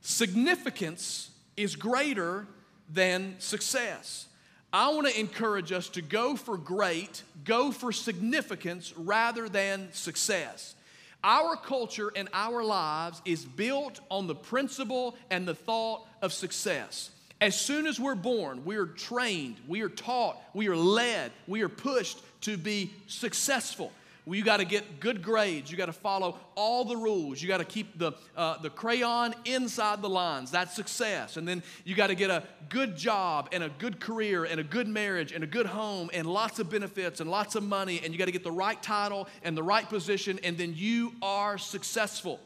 Significance 0.00 1.30
is 1.58 1.76
greater 1.76 2.46
than 2.92 3.36
success. 3.38 4.26
I 4.72 4.88
want 4.88 5.06
to 5.06 5.18
encourage 5.18 5.70
us 5.70 5.88
to 5.90 6.02
go 6.02 6.34
for 6.36 6.56
great, 6.56 7.22
go 7.44 7.70
for 7.70 7.92
significance 7.92 8.92
rather 8.96 9.48
than 9.48 9.92
success. 9.92 10.74
Our 11.22 11.56
culture 11.56 12.12
and 12.14 12.28
our 12.34 12.62
lives 12.62 13.22
is 13.24 13.44
built 13.44 14.00
on 14.10 14.26
the 14.26 14.34
principle 14.34 15.16
and 15.30 15.46
the 15.46 15.54
thought 15.54 16.06
of 16.20 16.32
success. 16.32 17.10
As 17.40 17.58
soon 17.58 17.86
as 17.86 18.00
we're 18.00 18.14
born, 18.14 18.64
we 18.64 18.76
are 18.76 18.86
trained, 18.86 19.56
we 19.68 19.82
are 19.82 19.88
taught, 19.88 20.42
we 20.54 20.68
are 20.68 20.76
led, 20.76 21.32
we 21.46 21.62
are 21.62 21.68
pushed 21.68 22.18
to 22.42 22.56
be 22.56 22.92
successful. 23.06 23.92
You 24.26 24.42
got 24.42 24.56
to 24.56 24.64
get 24.64 25.00
good 25.00 25.22
grades. 25.22 25.70
You 25.70 25.76
got 25.76 25.86
to 25.86 25.92
follow 25.92 26.38
all 26.54 26.84
the 26.84 26.96
rules. 26.96 27.42
You 27.42 27.48
got 27.48 27.58
to 27.58 27.64
keep 27.64 27.98
the, 27.98 28.12
uh, 28.36 28.56
the 28.58 28.70
crayon 28.70 29.34
inside 29.44 30.00
the 30.00 30.08
lines. 30.08 30.50
That's 30.50 30.74
success. 30.74 31.36
And 31.36 31.46
then 31.46 31.62
you 31.84 31.94
got 31.94 32.06
to 32.06 32.14
get 32.14 32.30
a 32.30 32.42
good 32.70 32.96
job 32.96 33.50
and 33.52 33.62
a 33.62 33.68
good 33.68 34.00
career 34.00 34.44
and 34.44 34.58
a 34.58 34.64
good 34.64 34.88
marriage 34.88 35.32
and 35.32 35.44
a 35.44 35.46
good 35.46 35.66
home 35.66 36.08
and 36.14 36.26
lots 36.26 36.58
of 36.58 36.70
benefits 36.70 37.20
and 37.20 37.30
lots 37.30 37.54
of 37.54 37.62
money. 37.62 38.00
And 38.02 38.14
you 38.14 38.18
got 38.18 38.24
to 38.24 38.32
get 38.32 38.44
the 38.44 38.50
right 38.50 38.82
title 38.82 39.28
and 39.42 39.54
the 39.56 39.62
right 39.62 39.86
position. 39.86 40.40
And 40.42 40.56
then 40.56 40.72
you 40.74 41.12
are 41.20 41.58
successful. 41.58 42.40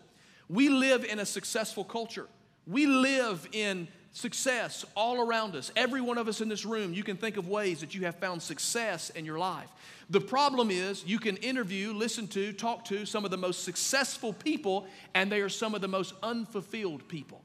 We 0.48 0.68
live 0.68 1.04
in 1.04 1.20
a 1.20 1.26
successful 1.26 1.84
culture. 1.84 2.26
We 2.66 2.86
live 2.86 3.48
in 3.52 3.86
success 4.12 4.84
all 4.96 5.20
around 5.20 5.54
us. 5.54 5.70
Every 5.76 6.00
one 6.00 6.18
of 6.18 6.28
us 6.28 6.40
in 6.40 6.48
this 6.48 6.64
room, 6.64 6.92
you 6.92 7.04
can 7.04 7.16
think 7.16 7.36
of 7.36 7.48
ways 7.48 7.80
that 7.80 7.94
you 7.94 8.04
have 8.04 8.16
found 8.16 8.42
success 8.42 9.10
in 9.10 9.24
your 9.24 9.38
life. 9.38 9.68
The 10.10 10.20
problem 10.20 10.70
is, 10.70 11.04
you 11.06 11.18
can 11.18 11.36
interview, 11.36 11.92
listen 11.92 12.26
to, 12.28 12.52
talk 12.52 12.84
to 12.86 13.04
some 13.04 13.24
of 13.24 13.30
the 13.30 13.36
most 13.36 13.64
successful 13.64 14.32
people, 14.32 14.86
and 15.14 15.30
they 15.30 15.40
are 15.40 15.48
some 15.50 15.74
of 15.74 15.80
the 15.80 15.88
most 15.88 16.14
unfulfilled 16.22 17.06
people. 17.08 17.42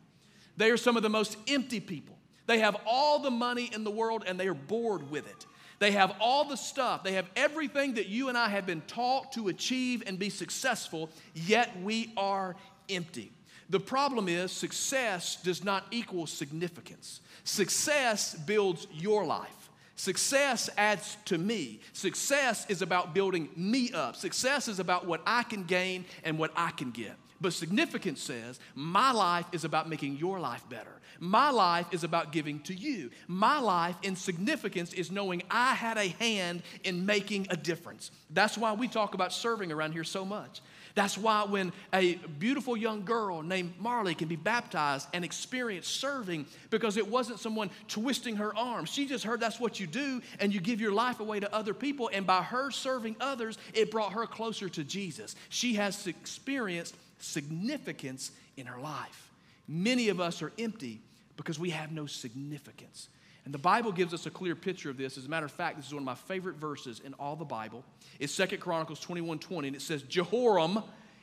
They 0.57 0.71
are 0.71 0.77
some 0.77 0.97
of 0.97 1.03
the 1.03 1.09
most 1.09 1.37
empty 1.47 1.79
people. 1.79 2.15
They 2.45 2.59
have 2.59 2.77
all 2.85 3.19
the 3.19 3.31
money 3.31 3.69
in 3.73 3.83
the 3.83 3.91
world 3.91 4.23
and 4.27 4.39
they 4.39 4.47
are 4.47 4.53
bored 4.53 5.09
with 5.09 5.27
it. 5.27 5.45
They 5.79 5.91
have 5.91 6.15
all 6.19 6.45
the 6.45 6.55
stuff, 6.55 7.03
they 7.03 7.13
have 7.13 7.29
everything 7.35 7.95
that 7.95 8.07
you 8.07 8.29
and 8.29 8.37
I 8.37 8.47
have 8.47 8.65
been 8.65 8.81
taught 8.81 9.33
to 9.33 9.49
achieve 9.49 10.03
and 10.05 10.17
be 10.17 10.29
successful, 10.29 11.09
yet 11.33 11.81
we 11.81 12.13
are 12.15 12.55
empty. 12.89 13.31
The 13.69 13.79
problem 13.79 14.27
is, 14.27 14.51
success 14.51 15.41
does 15.41 15.63
not 15.63 15.85
equal 15.91 16.27
significance. 16.27 17.21
Success 17.43 18.35
builds 18.35 18.87
your 18.91 19.25
life. 19.25 19.69
Success 19.95 20.69
adds 20.77 21.17
to 21.25 21.37
me. 21.37 21.79
Success 21.93 22.65
is 22.67 22.81
about 22.81 23.13
building 23.13 23.49
me 23.55 23.91
up. 23.91 24.15
Success 24.15 24.67
is 24.67 24.79
about 24.79 25.05
what 25.05 25.21
I 25.25 25.43
can 25.43 25.63
gain 25.63 26.05
and 26.23 26.39
what 26.39 26.51
I 26.55 26.71
can 26.71 26.91
get. 26.91 27.15
But 27.39 27.53
significance 27.53 28.21
says 28.21 28.59
my 28.73 29.11
life 29.11 29.45
is 29.51 29.65
about 29.65 29.89
making 29.89 30.17
your 30.17 30.39
life 30.39 30.67
better. 30.69 30.99
My 31.19 31.51
life 31.51 31.87
is 31.91 32.03
about 32.03 32.31
giving 32.31 32.59
to 32.61 32.73
you. 32.73 33.11
My 33.27 33.59
life 33.59 33.95
in 34.01 34.15
significance 34.15 34.93
is 34.93 35.11
knowing 35.11 35.43
I 35.51 35.73
had 35.73 35.97
a 35.97 36.07
hand 36.07 36.63
in 36.83 37.05
making 37.05 37.47
a 37.49 37.57
difference. 37.57 38.11
That's 38.29 38.57
why 38.57 38.73
we 38.73 38.87
talk 38.87 39.13
about 39.13 39.31
serving 39.31 39.71
around 39.71 39.91
here 39.91 40.03
so 40.03 40.25
much. 40.25 40.61
That's 40.95 41.17
why 41.17 41.43
when 41.45 41.73
a 41.91 42.15
beautiful 42.15 42.77
young 42.77 43.03
girl 43.03 43.41
named 43.41 43.73
Marley 43.79 44.13
can 44.13 44.27
be 44.27 44.35
baptized 44.35 45.07
and 45.13 45.25
experience 45.25 45.87
serving 45.87 46.45
because 46.69 46.97
it 46.97 47.07
wasn't 47.07 47.39
someone 47.39 47.71
twisting 47.87 48.35
her 48.35 48.55
arm. 48.55 48.85
She 48.85 49.07
just 49.07 49.23
heard 49.23 49.39
that's 49.39 49.59
what 49.59 49.79
you 49.79 49.87
do 49.87 50.21
and 50.39 50.53
you 50.53 50.59
give 50.59 50.79
your 50.79 50.91
life 50.91 51.19
away 51.19 51.39
to 51.39 51.53
other 51.53 51.73
people. 51.73 52.11
And 52.13 52.27
by 52.27 52.43
her 52.43 52.69
serving 52.69 53.15
others, 53.19 53.57
it 53.73 53.89
brought 53.89 54.13
her 54.13 54.27
closer 54.27 54.69
to 54.69 54.83
Jesus. 54.83 55.35
She 55.49 55.73
has 55.75 56.05
experienced 56.05 56.95
significance 57.17 58.31
in 58.55 58.67
her 58.67 58.79
life. 58.79 59.31
Many 59.67 60.09
of 60.09 60.19
us 60.19 60.43
are 60.43 60.51
empty 60.59 61.01
because 61.37 61.57
we 61.57 61.71
have 61.71 61.91
no 61.91 62.05
significance. 62.05 63.09
And 63.45 63.53
the 63.53 63.59
Bible 63.59 63.91
gives 63.91 64.13
us 64.13 64.25
a 64.25 64.29
clear 64.29 64.55
picture 64.55 64.89
of 64.89 64.97
this. 64.97 65.17
As 65.17 65.25
a 65.25 65.29
matter 65.29 65.45
of 65.45 65.51
fact, 65.51 65.75
this 65.77 65.87
is 65.87 65.93
one 65.93 66.03
of 66.03 66.05
my 66.05 66.15
favorite 66.15 66.55
verses 66.55 67.01
in 67.03 67.13
all 67.15 67.35
the 67.35 67.43
Bible. 67.45 67.83
It's 68.19 68.33
Second 68.33 68.59
Chronicles 68.59 68.99
21 69.01 69.39
20, 69.39 69.67
and 69.67 69.75
it 69.75 69.81
says, 69.81 70.01
Jehoram, 70.03 70.81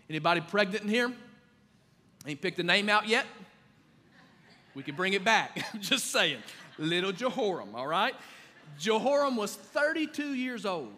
anybody 0.08 0.40
pregnant 0.42 0.84
in 0.84 0.90
here? 0.90 1.12
Ain't 2.26 2.42
picked 2.42 2.58
the 2.58 2.62
name 2.62 2.88
out 2.88 3.08
yet? 3.08 3.26
We 4.74 4.82
can 4.82 4.94
bring 4.94 5.14
it 5.14 5.24
back. 5.24 5.64
Just 5.80 6.12
saying. 6.12 6.38
Little 6.78 7.12
Jehoram, 7.12 7.74
all 7.74 7.86
right? 7.86 8.14
Jehoram 8.78 9.36
was 9.36 9.54
32 9.54 10.34
years 10.34 10.64
old. 10.64 10.92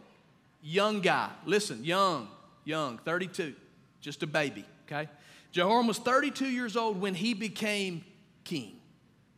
Young 0.62 1.00
guy. 1.00 1.30
Listen, 1.44 1.84
young, 1.84 2.28
young, 2.64 2.98
32. 2.98 3.54
Just 4.00 4.22
a 4.22 4.26
baby, 4.26 4.64
okay? 4.86 5.08
Jehoram 5.50 5.86
was 5.86 5.98
32 5.98 6.46
years 6.46 6.76
old 6.76 7.00
when 7.00 7.14
he 7.14 7.34
became 7.34 8.04
king, 8.44 8.76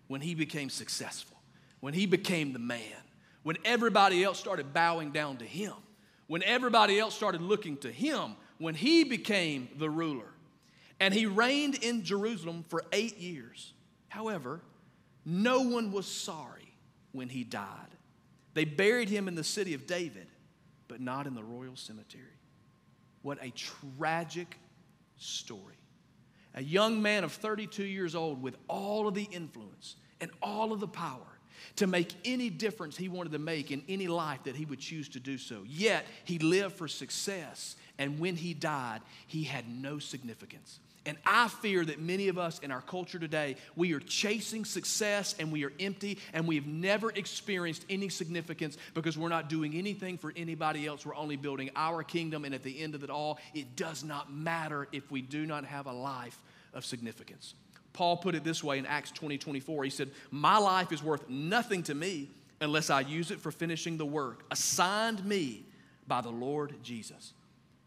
when 0.08 0.20
he 0.20 0.34
became 0.34 0.70
successful, 0.70 1.33
when 1.84 1.92
he 1.92 2.06
became 2.06 2.54
the 2.54 2.58
man, 2.58 2.80
when 3.42 3.58
everybody 3.62 4.24
else 4.24 4.38
started 4.38 4.72
bowing 4.72 5.10
down 5.10 5.36
to 5.36 5.44
him, 5.44 5.74
when 6.28 6.42
everybody 6.42 6.98
else 6.98 7.14
started 7.14 7.42
looking 7.42 7.76
to 7.76 7.92
him, 7.92 8.36
when 8.56 8.74
he 8.74 9.04
became 9.04 9.68
the 9.76 9.90
ruler. 9.90 10.30
And 10.98 11.12
he 11.12 11.26
reigned 11.26 11.74
in 11.74 12.02
Jerusalem 12.02 12.64
for 12.70 12.84
eight 12.90 13.18
years. 13.18 13.74
However, 14.08 14.62
no 15.26 15.60
one 15.60 15.92
was 15.92 16.06
sorry 16.06 16.74
when 17.12 17.28
he 17.28 17.44
died. 17.44 17.68
They 18.54 18.64
buried 18.64 19.10
him 19.10 19.28
in 19.28 19.34
the 19.34 19.44
city 19.44 19.74
of 19.74 19.86
David, 19.86 20.28
but 20.88 21.02
not 21.02 21.26
in 21.26 21.34
the 21.34 21.44
royal 21.44 21.76
cemetery. 21.76 22.24
What 23.20 23.36
a 23.42 23.50
tragic 23.50 24.56
story. 25.18 25.76
A 26.54 26.62
young 26.62 27.02
man 27.02 27.24
of 27.24 27.32
32 27.32 27.84
years 27.84 28.14
old 28.14 28.40
with 28.40 28.56
all 28.68 29.06
of 29.06 29.12
the 29.12 29.24
influence 29.24 29.96
and 30.22 30.30
all 30.40 30.72
of 30.72 30.80
the 30.80 30.88
power 30.88 31.33
to 31.76 31.86
make 31.86 32.12
any 32.24 32.50
difference 32.50 32.96
he 32.96 33.08
wanted 33.08 33.32
to 33.32 33.38
make 33.38 33.70
in 33.70 33.82
any 33.88 34.06
life 34.06 34.42
that 34.44 34.56
he 34.56 34.64
would 34.64 34.80
choose 34.80 35.08
to 35.10 35.20
do 35.20 35.38
so. 35.38 35.62
Yet, 35.66 36.04
he 36.24 36.38
lived 36.38 36.76
for 36.76 36.88
success, 36.88 37.76
and 37.98 38.18
when 38.18 38.36
he 38.36 38.54
died, 38.54 39.00
he 39.26 39.44
had 39.44 39.68
no 39.68 39.98
significance. 39.98 40.78
And 41.06 41.18
I 41.26 41.48
fear 41.48 41.84
that 41.84 42.00
many 42.00 42.28
of 42.28 42.38
us 42.38 42.58
in 42.60 42.70
our 42.70 42.80
culture 42.80 43.18
today, 43.18 43.56
we 43.76 43.92
are 43.92 44.00
chasing 44.00 44.64
success 44.64 45.34
and 45.38 45.52
we 45.52 45.64
are 45.64 45.72
empty 45.78 46.18
and 46.32 46.46
we 46.46 46.54
have 46.54 46.66
never 46.66 47.10
experienced 47.10 47.84
any 47.90 48.08
significance 48.08 48.78
because 48.94 49.18
we're 49.18 49.28
not 49.28 49.50
doing 49.50 49.74
anything 49.74 50.16
for 50.16 50.32
anybody 50.34 50.86
else. 50.86 51.04
We're 51.04 51.14
only 51.14 51.36
building 51.36 51.70
our 51.76 52.02
kingdom. 52.02 52.46
And 52.46 52.54
at 52.54 52.62
the 52.62 52.80
end 52.80 52.94
of 52.94 53.04
it 53.04 53.10
all, 53.10 53.38
it 53.52 53.76
does 53.76 54.02
not 54.02 54.32
matter 54.32 54.88
if 54.92 55.10
we 55.10 55.20
do 55.20 55.44
not 55.44 55.66
have 55.66 55.86
a 55.86 55.92
life 55.92 56.38
of 56.72 56.86
significance. 56.86 57.54
Paul 57.94 58.18
put 58.18 58.34
it 58.34 58.44
this 58.44 58.62
way 58.62 58.78
in 58.78 58.84
Acts 58.84 59.10
20 59.12 59.38
24. 59.38 59.84
He 59.84 59.90
said, 59.90 60.10
My 60.30 60.58
life 60.58 60.92
is 60.92 61.02
worth 61.02 61.28
nothing 61.30 61.82
to 61.84 61.94
me 61.94 62.28
unless 62.60 62.90
I 62.90 63.00
use 63.00 63.30
it 63.30 63.40
for 63.40 63.50
finishing 63.50 63.96
the 63.96 64.04
work 64.04 64.44
assigned 64.50 65.24
me 65.24 65.64
by 66.06 66.20
the 66.20 66.30
Lord 66.30 66.74
Jesus. 66.82 67.32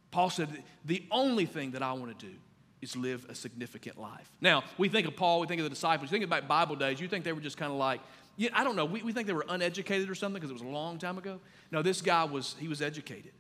Paul 0.09 0.31
said, 0.31 0.63
The 0.85 1.03
only 1.11 1.45
thing 1.45 1.71
that 1.71 1.83
I 1.83 1.93
want 1.93 2.17
to 2.17 2.25
do 2.25 2.33
is 2.81 2.95
live 2.95 3.25
a 3.29 3.35
significant 3.35 3.99
life. 3.99 4.31
Now, 4.39 4.63
we 4.77 4.87
think 4.87 5.07
of 5.07 5.15
Paul, 5.15 5.41
we 5.41 5.47
think 5.47 5.59
of 5.59 5.65
the 5.65 5.69
disciples, 5.69 6.09
you 6.09 6.15
think 6.15 6.25
about 6.25 6.47
Bible 6.47 6.75
days, 6.75 6.99
you 6.99 7.07
think 7.07 7.25
they 7.25 7.33
were 7.33 7.41
just 7.41 7.57
kind 7.57 7.71
of 7.71 7.77
like, 7.77 8.01
yeah, 8.37 8.49
I 8.53 8.63
don't 8.63 8.75
know, 8.75 8.85
we, 8.85 9.01
we 9.01 9.11
think 9.11 9.27
they 9.27 9.33
were 9.33 9.45
uneducated 9.49 10.09
or 10.09 10.15
something 10.15 10.39
because 10.39 10.51
it 10.51 10.53
was 10.53 10.61
a 10.61 10.73
long 10.73 10.99
time 10.99 11.17
ago. 11.17 11.39
No, 11.71 11.81
this 11.81 12.01
guy 12.01 12.23
was, 12.23 12.55
he 12.59 12.67
was 12.67 12.81
educated. 12.81 13.31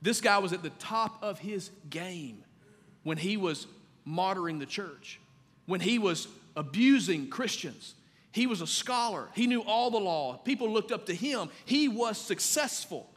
This 0.00 0.20
guy 0.20 0.38
was 0.38 0.52
at 0.52 0.62
the 0.62 0.70
top 0.70 1.22
of 1.22 1.40
his 1.40 1.70
game 1.90 2.44
when 3.02 3.18
he 3.18 3.36
was 3.36 3.66
martyring 4.06 4.60
the 4.60 4.66
church, 4.66 5.18
when 5.66 5.80
he 5.80 5.98
was 5.98 6.28
abusing 6.56 7.28
Christians. 7.28 7.94
He 8.32 8.46
was 8.46 8.60
a 8.60 8.66
scholar. 8.66 9.28
He 9.34 9.46
knew 9.46 9.62
all 9.62 9.90
the 9.90 9.98
law. 9.98 10.36
People 10.38 10.70
looked 10.70 10.92
up 10.92 11.06
to 11.06 11.14
him. 11.14 11.48
He 11.64 11.88
was 11.88 12.18
successful. 12.18 13.10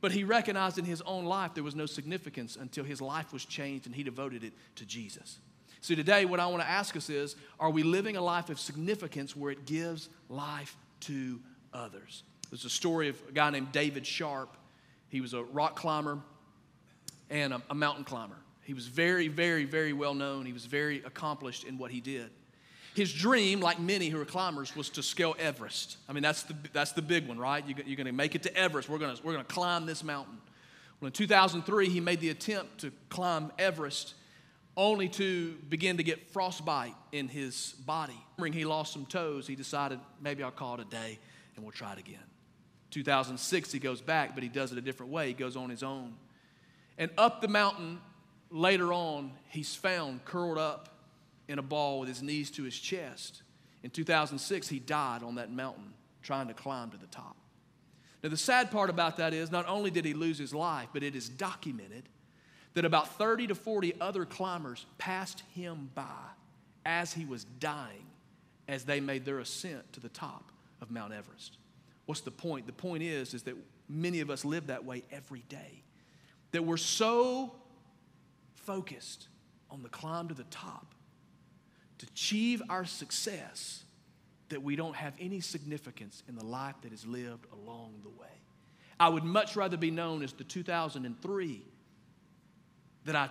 But 0.00 0.12
he 0.12 0.24
recognized 0.24 0.78
in 0.78 0.84
his 0.84 1.00
own 1.02 1.24
life 1.24 1.54
there 1.54 1.62
was 1.62 1.76
no 1.76 1.86
significance 1.86 2.56
until 2.56 2.84
his 2.84 3.00
life 3.00 3.32
was 3.32 3.44
changed 3.44 3.86
and 3.86 3.94
he 3.94 4.02
devoted 4.02 4.42
it 4.42 4.52
to 4.76 4.84
Jesus. 4.84 5.38
So, 5.80 5.94
today, 5.94 6.24
what 6.24 6.40
I 6.40 6.46
want 6.46 6.62
to 6.62 6.68
ask 6.68 6.96
us 6.96 7.10
is 7.10 7.36
are 7.58 7.70
we 7.70 7.82
living 7.82 8.16
a 8.16 8.20
life 8.20 8.50
of 8.50 8.58
significance 8.58 9.36
where 9.36 9.50
it 9.50 9.64
gives 9.64 10.08
life 10.28 10.76
to 11.00 11.40
others? 11.72 12.22
There's 12.50 12.64
a 12.64 12.70
story 12.70 13.08
of 13.08 13.20
a 13.28 13.32
guy 13.32 13.50
named 13.50 13.72
David 13.72 14.06
Sharp. 14.06 14.56
He 15.08 15.20
was 15.20 15.34
a 15.34 15.42
rock 15.42 15.76
climber 15.76 16.18
and 17.30 17.52
a, 17.52 17.62
a 17.70 17.74
mountain 17.74 18.04
climber. 18.04 18.36
He 18.64 18.74
was 18.74 18.86
very, 18.86 19.28
very, 19.28 19.64
very 19.64 19.92
well 19.92 20.14
known. 20.14 20.46
He 20.46 20.52
was 20.52 20.66
very 20.66 21.02
accomplished 21.04 21.64
in 21.64 21.78
what 21.78 21.90
he 21.90 22.00
did. 22.00 22.30
His 22.94 23.12
dream, 23.12 23.60
like 23.60 23.80
many 23.80 24.08
who 24.08 24.20
are 24.20 24.24
climbers, 24.24 24.76
was 24.76 24.90
to 24.90 25.02
scale 25.02 25.34
Everest. 25.38 25.96
I 26.08 26.12
mean, 26.12 26.22
that's 26.22 26.42
the, 26.42 26.54
that's 26.72 26.92
the 26.92 27.02
big 27.02 27.26
one, 27.26 27.38
right? 27.38 27.66
You, 27.66 27.74
are 27.74 27.96
going 27.96 28.06
to 28.06 28.12
make 28.12 28.34
it 28.34 28.42
to 28.42 28.54
Everest. 28.56 28.88
We're 28.88 28.98
going 28.98 29.16
we're 29.24 29.36
to 29.38 29.44
climb 29.44 29.86
this 29.86 30.04
mountain. 30.04 30.38
Well, 31.00 31.06
in 31.06 31.12
2003, 31.12 31.88
he 31.88 32.00
made 32.00 32.20
the 32.20 32.28
attempt 32.28 32.78
to 32.78 32.92
climb 33.08 33.50
Everest 33.58 34.14
only 34.76 35.08
to 35.08 35.54
begin 35.68 35.96
to 35.98 36.02
get 36.02 36.30
frostbite 36.32 36.94
in 37.12 37.28
his 37.28 37.74
body. 37.86 38.18
He 38.52 38.64
lost 38.64 38.92
some 38.92 39.06
toes, 39.06 39.46
he 39.46 39.54
decided, 39.54 40.00
maybe 40.20 40.42
I'll 40.42 40.50
call 40.50 40.74
it 40.74 40.80
a 40.80 40.84
day 40.84 41.18
and 41.54 41.64
we'll 41.64 41.72
try 41.72 41.92
it 41.92 41.98
again. 41.98 42.18
2006, 42.90 43.72
he 43.72 43.78
goes 43.78 44.00
back, 44.00 44.34
but 44.34 44.42
he 44.42 44.48
does 44.48 44.72
it 44.72 44.78
a 44.78 44.80
different 44.80 45.12
way. 45.12 45.28
He 45.28 45.32
goes 45.32 45.56
on 45.56 45.70
his 45.70 45.82
own. 45.82 46.14
And 46.98 47.10
up 47.16 47.40
the 47.40 47.48
mountain, 47.48 48.00
later 48.52 48.92
on, 48.92 49.32
he's 49.48 49.74
found 49.74 50.24
curled 50.24 50.58
up 50.58 50.90
in 51.48 51.58
a 51.58 51.62
ball 51.62 52.00
with 52.00 52.08
his 52.08 52.22
knees 52.22 52.50
to 52.52 52.62
his 52.62 52.78
chest. 52.78 53.42
In 53.82 53.90
2006, 53.90 54.68
he 54.68 54.78
died 54.78 55.22
on 55.22 55.36
that 55.36 55.50
mountain 55.50 55.92
trying 56.22 56.48
to 56.48 56.54
climb 56.54 56.90
to 56.90 56.96
the 56.96 57.06
top. 57.06 57.36
Now, 58.22 58.28
the 58.28 58.36
sad 58.36 58.70
part 58.70 58.88
about 58.88 59.16
that 59.16 59.34
is 59.34 59.50
not 59.50 59.68
only 59.68 59.90
did 59.90 60.04
he 60.04 60.14
lose 60.14 60.38
his 60.38 60.54
life, 60.54 60.88
but 60.92 61.02
it 61.02 61.16
is 61.16 61.28
documented 61.28 62.08
that 62.74 62.84
about 62.84 63.08
30 63.18 63.48
to 63.48 63.54
40 63.54 64.00
other 64.00 64.24
climbers 64.24 64.86
passed 64.98 65.42
him 65.54 65.90
by 65.94 66.04
as 66.86 67.12
he 67.12 67.24
was 67.24 67.44
dying 67.44 68.06
as 68.68 68.84
they 68.84 69.00
made 69.00 69.24
their 69.24 69.40
ascent 69.40 69.92
to 69.92 70.00
the 70.00 70.08
top 70.08 70.52
of 70.80 70.90
Mount 70.90 71.12
Everest. 71.12 71.58
What's 72.06 72.20
the 72.20 72.30
point? 72.30 72.66
The 72.66 72.72
point 72.72 73.02
is, 73.02 73.34
is 73.34 73.42
that 73.42 73.56
many 73.88 74.20
of 74.20 74.30
us 74.30 74.44
live 74.44 74.68
that 74.68 74.84
way 74.84 75.02
every 75.10 75.42
day. 75.48 75.82
That 76.52 76.64
we're 76.64 76.76
so 76.76 77.54
focused 78.62 79.28
on 79.70 79.82
the 79.82 79.88
climb 79.88 80.28
to 80.28 80.34
the 80.34 80.44
top 80.44 80.94
to 81.98 82.06
achieve 82.06 82.62
our 82.68 82.84
success 82.84 83.84
that 84.48 84.62
we 84.62 84.76
don't 84.76 84.96
have 84.96 85.14
any 85.18 85.40
significance 85.40 86.22
in 86.28 86.36
the 86.36 86.44
life 86.44 86.74
that 86.82 86.92
is 86.92 87.06
lived 87.06 87.46
along 87.52 87.94
the 88.02 88.10
way. 88.10 88.28
I 89.00 89.08
would 89.08 89.24
much 89.24 89.56
rather 89.56 89.76
be 89.76 89.90
known 89.90 90.22
as 90.22 90.32
the 90.32 90.44
2003 90.44 91.62
that 93.04 93.16
I 93.16 93.30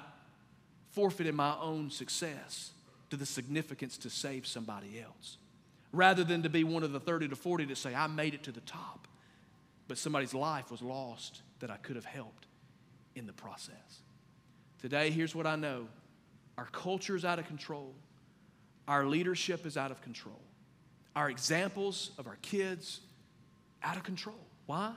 forfeited 0.90 1.36
my 1.36 1.56
own 1.62 1.90
success 1.90 2.72
to 3.10 3.18
the 3.18 3.26
significance 3.26 3.98
to 4.00 4.10
save 4.10 4.48
somebody 4.48 5.00
else, 5.00 5.38
rather 5.92 6.24
than 6.24 6.44
to 6.44 6.50
be 6.50 6.64
one 6.64 6.84
of 6.84 6.92
the 6.92 7.00
30 7.00 7.30
to 7.30 7.36
40 7.36 7.68
to 7.68 7.76
say, 7.76 7.94
I 7.94 8.08
made 8.08 8.34
it 8.34 8.44
to 8.44 8.52
the 8.52 8.62
top, 8.62 9.08
but 9.88 9.98
somebody's 9.98 10.34
life 10.34 10.72
was 10.72 10.82
lost 10.82 11.42
that 11.60 11.70
I 11.70 11.78
could 11.78 11.98
have 11.98 12.06
helped 12.06 12.48
in 13.16 13.28
the 13.28 13.34
process. 13.34 14.02
Today, 14.82 15.12
here's 15.12 15.36
what 15.36 15.46
I 15.46 15.56
know 15.56 15.88
our 16.58 16.66
culture 16.66 17.16
is 17.16 17.24
out 17.24 17.40
of 17.40 17.48
control. 17.48 17.94
Our 18.88 19.06
leadership 19.06 19.66
is 19.66 19.78
out 19.78 19.92
of 19.92 20.02
control. 20.02 20.42
Our 21.16 21.30
examples 21.30 22.12
of 22.18 22.28
our 22.28 22.38
kids, 22.42 23.00
out 23.84 23.96
of 23.96 24.04
control. 24.04 24.40
Why? 24.66 24.94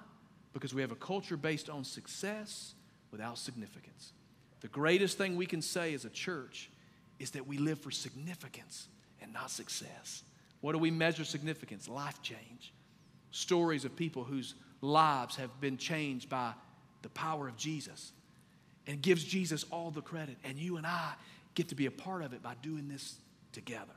Because 0.53 0.75
we 0.75 0.81
have 0.81 0.91
a 0.91 0.97
culture 0.97 1.37
based 1.37 1.69
on 1.69 1.85
success 1.85 2.75
without 3.11 3.39
significance. 3.39 4.13
The 4.61 4.69
greatest 4.69 5.19
thing 5.19 5.37
we 5.37 5.47
can 5.47 5.61
say 5.61 5.95
as 5.95 6.05
a 6.05 6.11
church 6.11 6.71
is 7.19 7.31
that 7.33 7.47
we 7.47 7.59
live 7.59 7.79
for 7.79 7.91
significance 7.91 8.89
and 9.21 9.33
not 9.33 9.51
success. 9.51 10.23
What 10.61 10.73
do 10.73 10.79
we 10.79 10.91
measure 10.91 11.25
significance? 11.25 11.89
Life 11.89 12.23
change. 12.23 12.73
Stories 13.31 13.85
of 13.85 13.95
people 13.97 14.25
whose 14.25 14.55
lives 14.81 15.37
have 15.37 15.61
been 15.61 15.77
changed 15.77 16.29
by 16.29 16.55
the 17.03 17.11
power 17.11 17.49
of 17.49 17.57
Jesus 17.57 18.13
and 18.87 19.01
gives 19.01 19.25
Jesus 19.25 19.65
all 19.71 19.91
the 19.91 20.03
credit. 20.03 20.37
And 20.45 20.59
you 20.59 20.77
and 20.77 20.87
I 20.87 21.13
get 21.55 21.69
to 21.69 21.75
be 21.75 21.87
a 21.87 21.91
part 21.91 22.23
of 22.23 22.33
it 22.33 22.43
by 22.43 22.55
doing 22.63 22.89
this 22.89 23.17
together. 23.53 23.95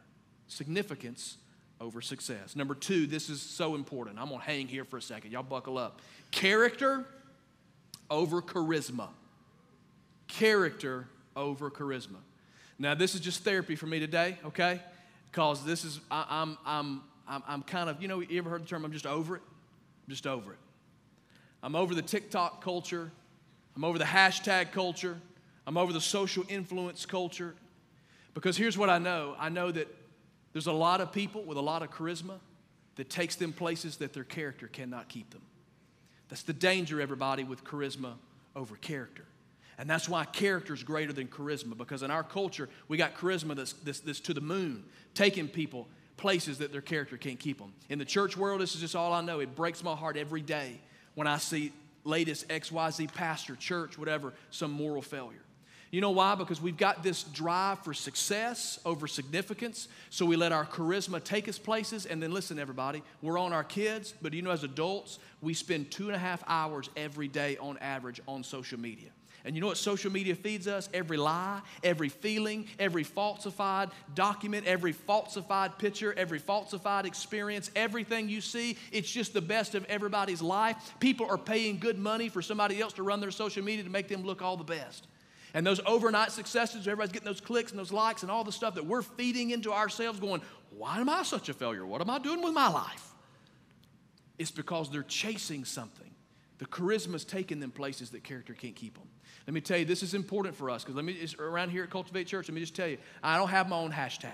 Significance 0.48 1.38
over 1.80 2.02
success. 2.02 2.56
Number 2.56 2.74
two, 2.74 3.06
this 3.06 3.30
is 3.30 3.42
so 3.42 3.76
important. 3.76 4.20
I'm 4.20 4.30
going 4.30 4.40
to 4.40 4.46
hang 4.46 4.68
here 4.68 4.86
for 4.86 4.98
a 4.98 5.02
second. 5.02 5.32
Y'all 5.32 5.44
buckle 5.44 5.78
up. 5.78 6.02
Character 6.32 7.06
over 8.10 8.42
charisma. 8.42 9.10
Character 10.28 11.08
over 11.36 11.70
charisma. 11.70 12.18
Now, 12.80 12.96
this 12.96 13.16
is 13.16 13.22
just 13.22 13.44
therapy 13.44 13.76
for 13.76 13.88
me 13.88 14.00
today, 14.00 14.38
okay? 14.46 14.82
Because 15.32 15.66
this 15.66 15.84
is, 15.84 16.00
I, 16.10 16.26
I'm, 16.30 16.58
I'm, 16.66 17.02
I'm, 17.28 17.44
I'm 17.48 17.64
kind 17.64 17.90
of, 17.90 18.02
you 18.02 18.08
know, 18.08 18.20
you 18.20 18.38
ever 18.38 18.50
heard 18.50 18.64
the 18.64 18.68
term, 18.68 18.86
I'm 18.86 18.92
just 18.92 19.08
over 19.08 19.36
it? 19.36 19.42
I'm 20.08 20.12
just 20.12 20.28
over 20.28 20.54
it. 20.54 20.60
I'm 21.64 21.76
over 21.76 21.96
the 21.96 22.02
TikTok 22.02 22.64
culture. 22.64 23.12
I'm 23.78 23.84
over 23.84 24.00
the 24.00 24.06
hashtag 24.06 24.72
culture. 24.72 25.20
I'm 25.68 25.78
over 25.78 25.94
the 25.94 26.02
social 26.02 26.44
influence 26.50 27.06
culture. 27.06 27.54
Because 28.34 28.58
here's 28.58 28.76
what 28.76 28.90
I 28.90 28.98
know 28.98 29.36
I 29.38 29.50
know 29.50 29.72
that 29.72 29.88
there's 30.52 30.66
a 30.66 30.74
lot 30.74 31.00
of 31.00 31.12
people 31.12 31.44
with 31.44 31.60
a 31.60 31.62
lot 31.62 31.84
of 31.84 31.92
charisma 31.92 32.40
that 32.96 33.12
takes 33.12 33.36
them 33.36 33.54
places 33.54 33.98
that 33.98 34.14
their 34.14 34.24
character 34.24 34.68
cannot 34.68 35.10
keep 35.10 35.30
them. 35.30 35.44
That's 36.28 36.42
the 36.42 36.54
danger, 36.54 37.00
everybody, 37.00 37.44
with 37.44 37.64
charisma 37.64 38.14
over 38.56 38.76
character. 38.78 39.26
And 39.78 39.88
that's 39.88 40.10
why 40.10 40.26
character 40.26 40.74
is 40.74 40.82
greater 40.82 41.14
than 41.14 41.28
charisma, 41.28 41.78
because 41.78 42.02
in 42.02 42.10
our 42.10 42.24
culture, 42.24 42.70
we 42.88 42.98
got 42.98 43.14
charisma 43.14 43.56
that's, 43.56 43.74
that's, 43.74 44.00
that's 44.00 44.20
to 44.22 44.34
the 44.34 44.42
moon, 44.42 44.86
taking 45.14 45.48
people 45.48 45.88
places 46.18 46.58
that 46.58 46.72
their 46.72 46.82
character 46.82 47.16
can't 47.16 47.40
keep 47.40 47.60
them. 47.60 47.74
In 47.90 48.00
the 48.00 48.06
church 48.06 48.36
world, 48.36 48.60
this 48.60 48.74
is 48.74 48.82
just 48.82 48.96
all 48.96 49.14
I 49.14 49.22
know. 49.22 49.40
It 49.40 49.56
breaks 49.56 49.84
my 49.84 49.96
heart 49.96 50.18
every 50.18 50.42
day 50.42 50.80
when 51.14 51.28
I 51.28 51.38
see 51.38 51.72
latest 52.08 52.48
XYZ 52.48 53.14
pastor, 53.14 53.56
church, 53.56 53.98
whatever, 53.98 54.34
some 54.50 54.72
moral 54.72 55.02
failure. 55.02 55.42
You 55.92 56.02
know 56.02 56.12
why? 56.12 56.36
Because 56.36 56.62
we've 56.62 56.78
got 56.78 57.02
this 57.02 57.24
drive 57.24 57.80
for 57.80 57.94
success 57.94 58.78
over 58.86 59.08
significance. 59.08 59.88
So 60.10 60.26
we 60.26 60.36
let 60.36 60.52
our 60.52 60.66
charisma 60.66 61.24
take 61.24 61.48
us 61.48 61.58
places. 61.58 62.06
And 62.06 62.22
then 62.22 62.32
listen, 62.32 62.60
everybody, 62.60 63.04
we're 63.22 63.38
on 63.38 63.54
our 63.54 63.64
kids, 63.64 64.14
but 64.22 64.34
you 64.34 64.42
know, 64.42 64.52
as 64.52 64.64
adults, 64.64 65.20
we 65.42 65.54
spend 65.54 65.90
two 65.90 66.08
and 66.08 66.16
a 66.16 66.20
half 66.20 66.44
hours 66.48 66.90
every 66.98 67.30
day 67.30 67.56
on 67.58 67.78
average 67.78 68.20
on 68.28 68.44
social 68.44 68.80
media. 68.80 69.10
And 69.48 69.56
you 69.56 69.62
know 69.62 69.68
what 69.68 69.78
social 69.78 70.12
media 70.12 70.36
feeds 70.36 70.68
us? 70.68 70.90
Every 70.94 71.16
lie, 71.16 71.62
every 71.82 72.10
feeling, 72.10 72.68
every 72.80 73.06
falsified 73.06 73.92
document, 74.14 74.68
every 74.68 74.92
falsified 74.92 75.78
picture, 75.78 76.14
every 76.18 76.38
falsified 76.38 77.06
experience, 77.06 77.72
everything 77.74 78.28
you 78.28 78.42
see, 78.42 78.78
it's 78.92 79.10
just 79.10 79.34
the 79.34 79.42
best 79.42 79.74
of 79.74 79.86
everybody's 79.86 80.42
life. 80.42 80.76
People 81.00 81.28
are 81.30 81.38
paying 81.38 81.80
good 81.80 81.98
money 81.98 82.28
for 82.28 82.42
somebody 82.42 82.82
else 82.82 82.92
to 82.94 83.04
run 83.04 83.22
their 83.22 83.32
social 83.32 83.64
media 83.64 83.86
to 83.86 83.90
make 83.90 84.10
them 84.10 84.24
look 84.24 84.42
all 84.42 84.58
the 84.58 84.66
best. 84.66 85.08
And 85.54 85.66
those 85.66 85.80
overnight 85.86 86.34
successes, 86.34 86.86
everybody's 86.86 87.14
getting 87.14 87.26
those 87.26 87.40
clicks 87.40 87.72
and 87.72 87.80
those 87.80 87.94
likes 87.94 88.24
and 88.24 88.30
all 88.30 88.44
the 88.44 88.52
stuff 88.52 88.76
that 88.76 88.86
we're 88.86 89.02
feeding 89.02 89.52
into 89.52 89.72
ourselves, 89.72 90.20
going, 90.20 90.42
why 90.72 91.00
am 91.00 91.08
I 91.08 91.24
such 91.24 91.48
a 91.48 91.54
failure? 91.54 91.86
What 91.86 92.02
am 92.02 92.10
I 92.10 92.20
doing 92.20 92.44
with 92.44 92.54
my 92.54 92.68
life? 92.68 93.14
It's 94.38 94.52
because 94.52 94.92
they're 94.92 95.04
chasing 95.04 95.64
something. 95.64 96.07
The 96.60 96.66
charisma's 96.66 97.24
taking 97.24 97.60
them 97.60 97.72
places 97.72 98.10
that 98.12 98.24
character 98.24 98.54
can't 98.54 98.76
keep 98.76 98.96
them. 98.96 99.08
Let 99.46 99.54
me 99.54 99.62
tell 99.62 99.78
you, 99.78 99.86
this 99.86 100.04
is 100.04 100.14
important 100.14 100.56
for 100.56 100.70
us 100.70 100.84
because 100.84 100.96
let 100.96 101.06
me 101.06 101.18
around 101.40 101.70
here 101.70 101.84
at 101.84 101.90
Cultivate 101.90 102.26
Church. 102.26 102.48
Let 102.50 102.56
me 102.56 102.62
just 102.62 102.76
tell 102.76 102.88
you, 102.88 102.98
I 103.24 103.38
don't 103.38 103.50
have 103.50 103.70
my 103.70 103.78
own 103.78 103.92
hashtag. 103.92 104.32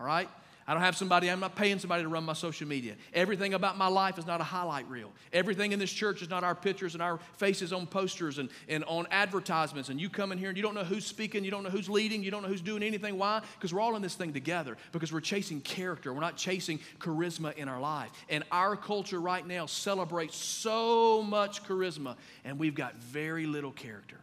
All 0.00 0.06
right, 0.06 0.28
I 0.68 0.74
don't 0.74 0.82
have 0.82 0.98
somebody. 0.98 1.30
I'm 1.30 1.40
not 1.40 1.56
paying 1.56 1.78
somebody 1.78 2.02
to 2.02 2.10
run 2.10 2.24
my 2.24 2.34
social 2.34 2.68
media. 2.68 2.96
Everything 3.14 3.54
about 3.54 3.78
my 3.78 3.86
life 3.86 4.18
is 4.18 4.26
not 4.26 4.42
a 4.42 4.44
highlight 4.44 4.86
reel. 4.90 5.10
Everything 5.32 5.72
in 5.72 5.78
this 5.78 5.90
church 5.90 6.20
is 6.20 6.28
not 6.28 6.44
our 6.44 6.54
pictures 6.54 6.92
and 6.92 7.02
our 7.02 7.18
faces 7.38 7.72
on 7.72 7.86
posters 7.86 8.36
and, 8.36 8.50
and 8.68 8.84
on 8.84 9.06
advertisements. 9.10 9.88
And 9.88 9.98
you 9.98 10.10
come 10.10 10.30
in 10.30 10.36
here 10.36 10.50
and 10.50 10.58
you 10.58 10.62
don't 10.62 10.74
know 10.74 10.84
who's 10.84 11.06
speaking, 11.06 11.42
you 11.42 11.50
don't 11.50 11.62
know 11.62 11.70
who's 11.70 11.88
leading, 11.88 12.22
you 12.22 12.30
don't 12.30 12.42
know 12.42 12.50
who's 12.50 12.60
doing 12.60 12.82
anything. 12.82 13.16
Why? 13.16 13.40
Because 13.54 13.72
we're 13.72 13.80
all 13.80 13.96
in 13.96 14.02
this 14.02 14.14
thing 14.14 14.34
together. 14.34 14.76
Because 14.92 15.10
we're 15.10 15.22
chasing 15.22 15.62
character. 15.62 16.12
We're 16.12 16.20
not 16.20 16.36
chasing 16.36 16.80
charisma 16.98 17.56
in 17.56 17.66
our 17.66 17.80
life. 17.80 18.10
And 18.28 18.44
our 18.52 18.76
culture 18.76 19.22
right 19.22 19.46
now 19.46 19.64
celebrates 19.64 20.36
so 20.36 21.22
much 21.22 21.64
charisma, 21.64 22.16
and 22.44 22.58
we've 22.58 22.74
got 22.74 22.94
very 22.96 23.46
little 23.46 23.72
character. 23.72 24.20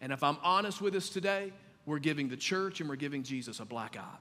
And 0.00 0.12
if 0.12 0.24
I'm 0.24 0.38
honest 0.42 0.80
with 0.80 0.96
us 0.96 1.08
today, 1.08 1.52
we're 1.86 2.00
giving 2.00 2.28
the 2.28 2.36
church 2.36 2.80
and 2.80 2.88
we're 2.88 2.96
giving 2.96 3.22
Jesus 3.22 3.60
a 3.60 3.64
black 3.64 3.96
eye 3.96 4.18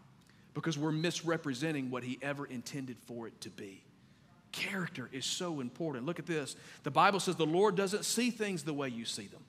because 0.58 0.76
we're 0.76 0.92
misrepresenting 0.92 1.92
what 1.92 2.04
he 2.04 2.18
ever 2.20 2.44
intended 2.48 2.98
for 3.06 3.28
it 3.28 3.42
to 3.42 3.50
be. 3.52 3.84
Character 4.52 5.08
is 5.12 5.24
so 5.24 5.60
important. 5.60 6.08
Look 6.08 6.18
at 6.18 6.26
this. 6.26 6.56
The 6.82 6.90
Bible 6.90 7.20
says 7.20 7.36
the 7.36 7.46
Lord 7.46 7.76
doesn't 7.76 8.06
see 8.06 8.32
things 8.32 8.64
the 8.64 8.74
way 8.74 8.90
you 8.90 9.06
see 9.06 9.28
them. 9.28 9.44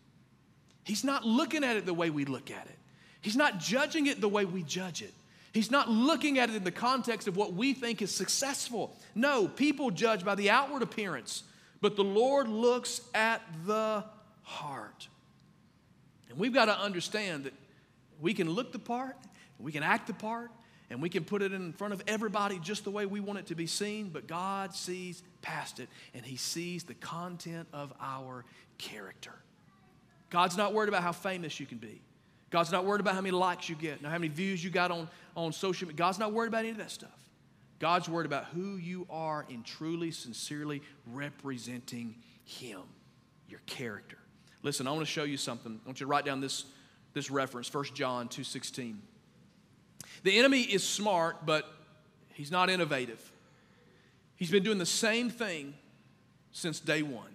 He's 0.84 1.04
not 1.04 1.24
looking 1.24 1.64
at 1.64 1.76
it 1.76 1.86
the 1.86 1.94
way 1.94 2.10
we 2.10 2.26
look 2.26 2.50
at 2.50 2.66
it. 2.66 2.76
He's 3.22 3.36
not 3.36 3.58
judging 3.58 4.06
it 4.06 4.20
the 4.20 4.28
way 4.28 4.44
we 4.44 4.62
judge 4.62 5.00
it. 5.00 5.14
He's 5.54 5.70
not 5.70 5.88
looking 5.88 6.38
at 6.38 6.50
it 6.50 6.56
in 6.56 6.64
the 6.64 6.70
context 6.70 7.26
of 7.26 7.38
what 7.38 7.54
we 7.54 7.72
think 7.72 8.02
is 8.02 8.14
successful. 8.14 8.94
No, 9.14 9.48
people 9.48 9.90
judge 9.90 10.26
by 10.26 10.34
the 10.34 10.50
outward 10.50 10.82
appearance, 10.82 11.42
but 11.80 11.96
the 11.96 12.04
Lord 12.04 12.48
looks 12.48 13.00
at 13.14 13.40
the 13.64 14.04
heart. 14.42 15.08
And 16.28 16.38
we've 16.38 16.52
got 16.52 16.66
to 16.66 16.78
understand 16.78 17.44
that 17.44 17.54
we 18.20 18.34
can 18.34 18.50
look 18.50 18.72
the 18.72 18.78
part, 18.78 19.16
we 19.58 19.72
can 19.72 19.82
act 19.82 20.06
the 20.06 20.12
part, 20.12 20.50
and 20.90 21.02
we 21.02 21.08
can 21.08 21.24
put 21.24 21.42
it 21.42 21.52
in 21.52 21.72
front 21.72 21.92
of 21.92 22.02
everybody 22.06 22.58
just 22.58 22.84
the 22.84 22.90
way 22.90 23.04
we 23.06 23.20
want 23.20 23.38
it 23.38 23.46
to 23.46 23.54
be 23.54 23.66
seen, 23.66 24.08
but 24.08 24.26
God 24.26 24.74
sees 24.74 25.22
past 25.42 25.80
it 25.80 25.88
and 26.14 26.24
He 26.24 26.36
sees 26.36 26.84
the 26.84 26.94
content 26.94 27.68
of 27.72 27.92
our 28.00 28.44
character. 28.78 29.34
God's 30.30 30.56
not 30.56 30.72
worried 30.72 30.88
about 30.88 31.02
how 31.02 31.12
famous 31.12 31.58
you 31.60 31.66
can 31.66 31.78
be. 31.78 32.00
God's 32.50 32.72
not 32.72 32.84
worried 32.86 33.00
about 33.00 33.14
how 33.14 33.20
many 33.20 33.32
likes 33.32 33.68
you 33.68 33.74
get, 33.74 34.02
how 34.02 34.12
many 34.12 34.28
views 34.28 34.64
you 34.64 34.70
got 34.70 34.90
on, 34.90 35.08
on 35.36 35.52
social 35.52 35.86
media. 35.86 35.98
God's 35.98 36.18
not 36.18 36.32
worried 36.32 36.48
about 36.48 36.60
any 36.60 36.70
of 36.70 36.78
that 36.78 36.90
stuff. 36.90 37.10
God's 37.78 38.08
worried 38.08 38.26
about 38.26 38.46
who 38.46 38.76
you 38.76 39.06
are 39.10 39.46
in 39.48 39.62
truly, 39.62 40.10
sincerely 40.10 40.82
representing 41.06 42.16
Him, 42.44 42.80
your 43.48 43.60
character. 43.66 44.18
Listen, 44.62 44.86
I 44.86 44.90
want 44.90 45.02
to 45.02 45.12
show 45.12 45.24
you 45.24 45.36
something. 45.36 45.78
I 45.84 45.86
want 45.86 46.00
you 46.00 46.06
to 46.06 46.10
write 46.10 46.24
down 46.24 46.40
this, 46.40 46.64
this 47.12 47.30
reference, 47.30 47.72
1 47.72 47.84
John 47.94 48.28
2.16. 48.28 48.96
The 50.22 50.38
enemy 50.38 50.62
is 50.62 50.82
smart, 50.82 51.46
but 51.46 51.66
he's 52.34 52.50
not 52.50 52.70
innovative. 52.70 53.32
He's 54.36 54.50
been 54.50 54.62
doing 54.62 54.78
the 54.78 54.86
same 54.86 55.30
thing 55.30 55.74
since 56.52 56.80
day 56.80 57.02
one. 57.02 57.34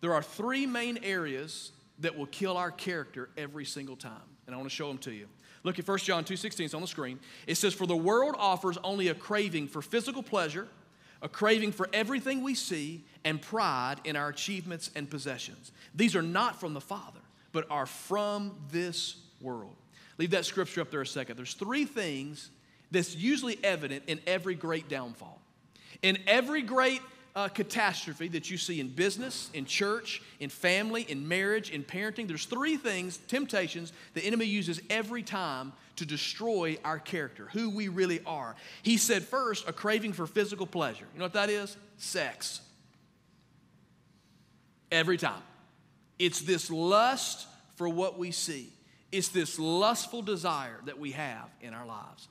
There 0.00 0.14
are 0.14 0.22
three 0.22 0.66
main 0.66 0.98
areas 1.02 1.72
that 2.00 2.16
will 2.16 2.26
kill 2.26 2.56
our 2.56 2.70
character 2.70 3.28
every 3.36 3.64
single 3.64 3.96
time, 3.96 4.22
and 4.46 4.54
I 4.54 4.58
want 4.58 4.70
to 4.70 4.74
show 4.74 4.88
them 4.88 4.98
to 4.98 5.12
you. 5.12 5.26
Look 5.64 5.78
at 5.78 5.86
1 5.86 5.98
John 5.98 6.24
2:16, 6.24 6.66
it's 6.66 6.74
on 6.74 6.80
the 6.80 6.86
screen. 6.86 7.18
It 7.46 7.56
says, 7.56 7.74
For 7.74 7.86
the 7.86 7.96
world 7.96 8.36
offers 8.38 8.78
only 8.84 9.08
a 9.08 9.14
craving 9.14 9.68
for 9.68 9.82
physical 9.82 10.22
pleasure, 10.22 10.68
a 11.20 11.28
craving 11.28 11.72
for 11.72 11.88
everything 11.92 12.42
we 12.42 12.54
see, 12.54 13.04
and 13.24 13.42
pride 13.42 13.96
in 14.04 14.14
our 14.14 14.28
achievements 14.28 14.90
and 14.94 15.10
possessions. 15.10 15.72
These 15.94 16.14
are 16.14 16.22
not 16.22 16.60
from 16.60 16.74
the 16.74 16.80
Father, 16.80 17.20
but 17.50 17.66
are 17.70 17.86
from 17.86 18.54
this 18.70 19.16
world. 19.40 19.74
Leave 20.18 20.30
that 20.32 20.44
scripture 20.44 20.80
up 20.80 20.90
there 20.90 21.00
a 21.00 21.06
second. 21.06 21.36
There's 21.36 21.54
three 21.54 21.84
things 21.84 22.50
that's 22.90 23.14
usually 23.14 23.58
evident 23.62 24.04
in 24.06 24.20
every 24.26 24.54
great 24.54 24.88
downfall. 24.88 25.40
In 26.02 26.18
every 26.26 26.62
great 26.62 27.00
uh, 27.36 27.48
catastrophe 27.48 28.26
that 28.28 28.50
you 28.50 28.56
see 28.58 28.80
in 28.80 28.88
business, 28.88 29.48
in 29.54 29.64
church, 29.64 30.22
in 30.40 30.50
family, 30.50 31.02
in 31.02 31.26
marriage, 31.28 31.70
in 31.70 31.84
parenting, 31.84 32.26
there's 32.26 32.46
three 32.46 32.76
things, 32.76 33.18
temptations, 33.28 33.92
the 34.14 34.22
enemy 34.22 34.44
uses 34.44 34.80
every 34.90 35.22
time 35.22 35.72
to 35.96 36.06
destroy 36.06 36.78
our 36.84 36.98
character, 36.98 37.48
who 37.52 37.70
we 37.70 37.88
really 37.88 38.20
are. 38.26 38.56
He 38.82 38.96
said 38.96 39.22
first, 39.22 39.68
a 39.68 39.72
craving 39.72 40.14
for 40.14 40.26
physical 40.26 40.66
pleasure. 40.66 41.06
You 41.12 41.20
know 41.20 41.24
what 41.26 41.32
that 41.34 41.50
is? 41.50 41.76
Sex. 41.96 42.60
Every 44.90 45.16
time. 45.16 45.42
It's 46.18 46.40
this 46.40 46.70
lust 46.70 47.46
for 47.76 47.88
what 47.88 48.18
we 48.18 48.32
see. 48.32 48.72
It's 49.10 49.28
this 49.28 49.58
lustful 49.58 50.22
desire 50.22 50.80
that 50.84 50.98
we 50.98 51.12
have 51.12 51.48
in 51.60 51.74
our 51.74 51.86
lives. 51.86 52.28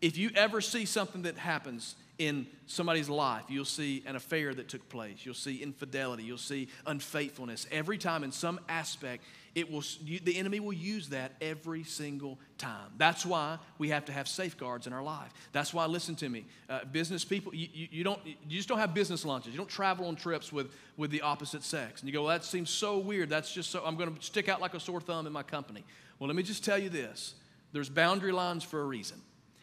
If 0.00 0.16
you 0.16 0.30
ever 0.34 0.60
see 0.60 0.84
something 0.84 1.22
that 1.22 1.36
happens 1.36 1.96
in 2.18 2.46
somebody's 2.66 3.08
life, 3.08 3.44
you'll 3.48 3.64
see 3.64 4.02
an 4.06 4.16
affair 4.16 4.52
that 4.52 4.68
took 4.68 4.88
place. 4.88 5.24
You'll 5.24 5.34
see 5.34 5.62
infidelity. 5.62 6.24
You'll 6.24 6.38
see 6.38 6.68
unfaithfulness. 6.86 7.66
Every 7.70 7.96
time, 7.96 8.24
in 8.24 8.32
some 8.32 8.60
aspect, 8.68 9.24
it 9.54 9.70
will, 9.70 9.82
you, 10.04 10.20
the 10.20 10.36
enemy 10.36 10.60
will 10.60 10.72
use 10.72 11.08
that 11.08 11.32
every 11.40 11.82
single 11.82 12.38
time. 12.58 12.90
That's 12.96 13.24
why 13.24 13.58
we 13.78 13.88
have 13.88 14.04
to 14.04 14.12
have 14.12 14.28
safeguards 14.28 14.86
in 14.86 14.92
our 14.92 15.02
life. 15.02 15.32
That's 15.52 15.72
why, 15.72 15.86
listen 15.86 16.14
to 16.16 16.28
me, 16.28 16.44
uh, 16.68 16.84
business 16.92 17.24
people, 17.24 17.54
you, 17.54 17.68
you, 17.72 17.88
you, 17.90 18.04
don't, 18.04 18.20
you 18.24 18.56
just 18.56 18.68
don't 18.68 18.78
have 18.78 18.94
business 18.94 19.24
lunches. 19.24 19.52
You 19.52 19.58
don't 19.58 19.70
travel 19.70 20.06
on 20.06 20.16
trips 20.16 20.52
with, 20.52 20.70
with 20.96 21.10
the 21.10 21.22
opposite 21.22 21.64
sex. 21.64 22.00
And 22.00 22.08
you 22.08 22.12
go, 22.12 22.24
well, 22.24 22.36
that 22.36 22.44
seems 22.44 22.70
so 22.70 22.98
weird. 22.98 23.30
That's 23.30 23.52
just 23.52 23.70
so, 23.70 23.82
I'm 23.84 23.96
going 23.96 24.14
to 24.14 24.22
stick 24.22 24.48
out 24.48 24.60
like 24.60 24.74
a 24.74 24.80
sore 24.80 25.00
thumb 25.00 25.26
in 25.26 25.32
my 25.32 25.42
company. 25.42 25.84
Well, 26.18 26.26
let 26.26 26.36
me 26.36 26.42
just 26.42 26.64
tell 26.64 26.78
you 26.78 26.88
this 26.88 27.34
there's 27.72 27.88
boundary 27.88 28.32
lines 28.32 28.64
for 28.64 28.80
a 28.80 28.84
reason. 28.84 29.20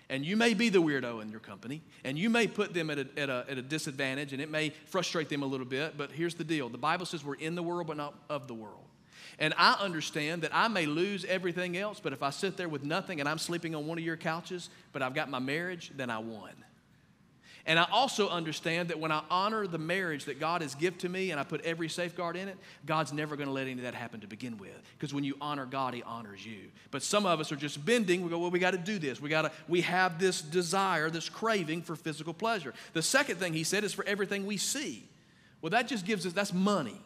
And 0.07 0.23
you 0.23 0.37
may 0.37 0.53
be 0.53 0.69
the 0.69 0.81
weirdo 0.81 1.23
in 1.23 1.31
your 1.31 1.39
company, 1.39 1.81
and 2.03 2.15
you 2.15 2.29
may 2.29 2.45
put 2.45 2.75
them 2.75 2.91
at 2.91 2.99
a, 2.99 3.07
at, 3.17 3.29
a, 3.29 3.45
at 3.49 3.57
a 3.57 3.61
disadvantage, 3.63 4.33
and 4.33 4.41
it 4.41 4.51
may 4.51 4.69
frustrate 4.85 5.29
them 5.29 5.41
a 5.41 5.47
little 5.47 5.65
bit, 5.65 5.97
but 5.97 6.11
here's 6.11 6.35
the 6.35 6.43
deal 6.43 6.69
the 6.69 6.77
Bible 6.77 7.07
says 7.07 7.25
we're 7.25 7.33
in 7.35 7.55
the 7.55 7.63
world, 7.63 7.87
but 7.87 7.97
not 7.97 8.13
of 8.29 8.47
the 8.47 8.53
world. 8.53 8.85
And 9.39 9.53
I 9.57 9.73
understand 9.79 10.43
that 10.43 10.51
I 10.53 10.67
may 10.67 10.85
lose 10.85 11.25
everything 11.25 11.75
else, 11.75 11.99
but 11.99 12.13
if 12.13 12.21
I 12.21 12.29
sit 12.29 12.55
there 12.55 12.69
with 12.69 12.83
nothing 12.83 13.19
and 13.19 13.27
I'm 13.27 13.39
sleeping 13.39 13.73
on 13.73 13.87
one 13.87 13.97
of 13.97 14.03
your 14.03 14.15
couches, 14.15 14.69
but 14.93 15.01
I've 15.01 15.15
got 15.15 15.29
my 15.29 15.39
marriage, 15.39 15.91
then 15.95 16.09
I 16.09 16.19
won. 16.19 16.51
And 17.67 17.79
I 17.79 17.87
also 17.91 18.29
understand 18.29 18.89
that 18.89 18.99
when 18.99 19.11
I 19.11 19.23
honor 19.29 19.65
the 19.65 19.79
marriage 19.79 20.25
that 20.25 20.39
God 20.39 20.61
has 20.61 20.75
given 20.75 20.99
to 20.99 21.09
me 21.09 21.31
and 21.31 21.39
I 21.39 21.43
put 21.43 21.61
every 21.61 21.89
safeguard 21.89 22.35
in 22.35 22.47
it, 22.47 22.57
God's 22.85 23.11
never 23.11 23.35
going 23.35 23.47
to 23.47 23.53
let 23.53 23.63
any 23.63 23.73
of 23.73 23.81
that 23.81 23.95
happen 23.95 24.19
to 24.19 24.27
begin 24.27 24.57
with. 24.57 24.69
Because 24.97 25.15
when 25.15 25.23
you 25.23 25.35
honor 25.41 25.65
God, 25.65 25.95
He 25.95 26.03
honors 26.03 26.45
you. 26.45 26.69
But 26.91 27.01
some 27.01 27.25
of 27.25 27.39
us 27.39 27.51
are 27.51 27.55
just 27.55 27.83
bending. 27.83 28.21
We 28.21 28.29
go, 28.29 28.37
well, 28.37 28.51
we 28.51 28.59
got 28.59 28.71
to 28.71 28.77
do 28.77 28.99
this. 28.99 29.19
We 29.19 29.29
got 29.29 29.43
to. 29.43 29.51
We 29.67 29.81
have 29.81 30.19
this 30.19 30.41
desire, 30.41 31.09
this 31.09 31.27
craving 31.27 31.81
for 31.81 31.95
physical 31.95 32.33
pleasure. 32.35 32.73
The 32.93 33.01
second 33.01 33.37
thing 33.37 33.53
He 33.53 33.63
said 33.63 33.83
is 33.83 33.93
for 33.93 34.05
everything 34.05 34.45
we 34.45 34.57
see. 34.57 35.07
Well, 35.61 35.71
that 35.71 35.87
just 35.87 36.05
gives 36.05 36.27
us 36.27 36.33
that's 36.33 36.53
money. 36.53 37.01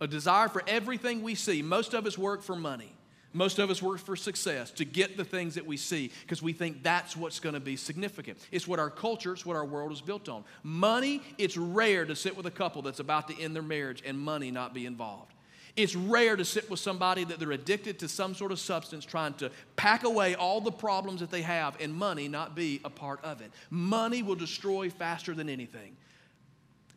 A 0.00 0.06
desire 0.06 0.48
for 0.48 0.62
everything 0.66 1.22
we 1.22 1.34
see. 1.34 1.62
Most 1.62 1.94
of 1.94 2.04
us 2.04 2.18
work 2.18 2.42
for 2.42 2.56
money. 2.56 2.93
Most 3.34 3.58
of 3.58 3.68
us 3.68 3.82
work 3.82 3.98
for 3.98 4.14
success, 4.14 4.70
to 4.70 4.84
get 4.84 5.16
the 5.16 5.24
things 5.24 5.56
that 5.56 5.66
we 5.66 5.76
see, 5.76 6.12
because 6.22 6.40
we 6.40 6.52
think 6.52 6.84
that's 6.84 7.16
what's 7.16 7.40
going 7.40 7.54
to 7.54 7.60
be 7.60 7.74
significant. 7.74 8.38
It's 8.52 8.68
what 8.68 8.78
our 8.78 8.90
culture, 8.90 9.32
it's 9.32 9.44
what 9.44 9.56
our 9.56 9.64
world 9.64 9.90
is 9.90 10.00
built 10.00 10.28
on. 10.28 10.44
Money, 10.62 11.20
it's 11.36 11.56
rare 11.56 12.04
to 12.04 12.14
sit 12.14 12.36
with 12.36 12.46
a 12.46 12.50
couple 12.50 12.80
that's 12.80 13.00
about 13.00 13.26
to 13.28 13.42
end 13.42 13.56
their 13.56 13.62
marriage 13.62 14.04
and 14.06 14.16
money 14.16 14.52
not 14.52 14.72
be 14.72 14.86
involved. 14.86 15.32
It's 15.76 15.96
rare 15.96 16.36
to 16.36 16.44
sit 16.44 16.70
with 16.70 16.78
somebody 16.78 17.24
that 17.24 17.40
they're 17.40 17.50
addicted 17.50 17.98
to 17.98 18.08
some 18.08 18.36
sort 18.36 18.52
of 18.52 18.60
substance, 18.60 19.04
trying 19.04 19.34
to 19.34 19.50
pack 19.74 20.04
away 20.04 20.36
all 20.36 20.60
the 20.60 20.70
problems 20.70 21.18
that 21.18 21.32
they 21.32 21.42
have, 21.42 21.76
and 21.80 21.92
money 21.92 22.28
not 22.28 22.54
be 22.54 22.80
a 22.84 22.90
part 22.90 23.18
of 23.24 23.40
it. 23.40 23.50
Money 23.68 24.22
will 24.22 24.36
destroy 24.36 24.88
faster 24.90 25.34
than 25.34 25.48
anything 25.48 25.96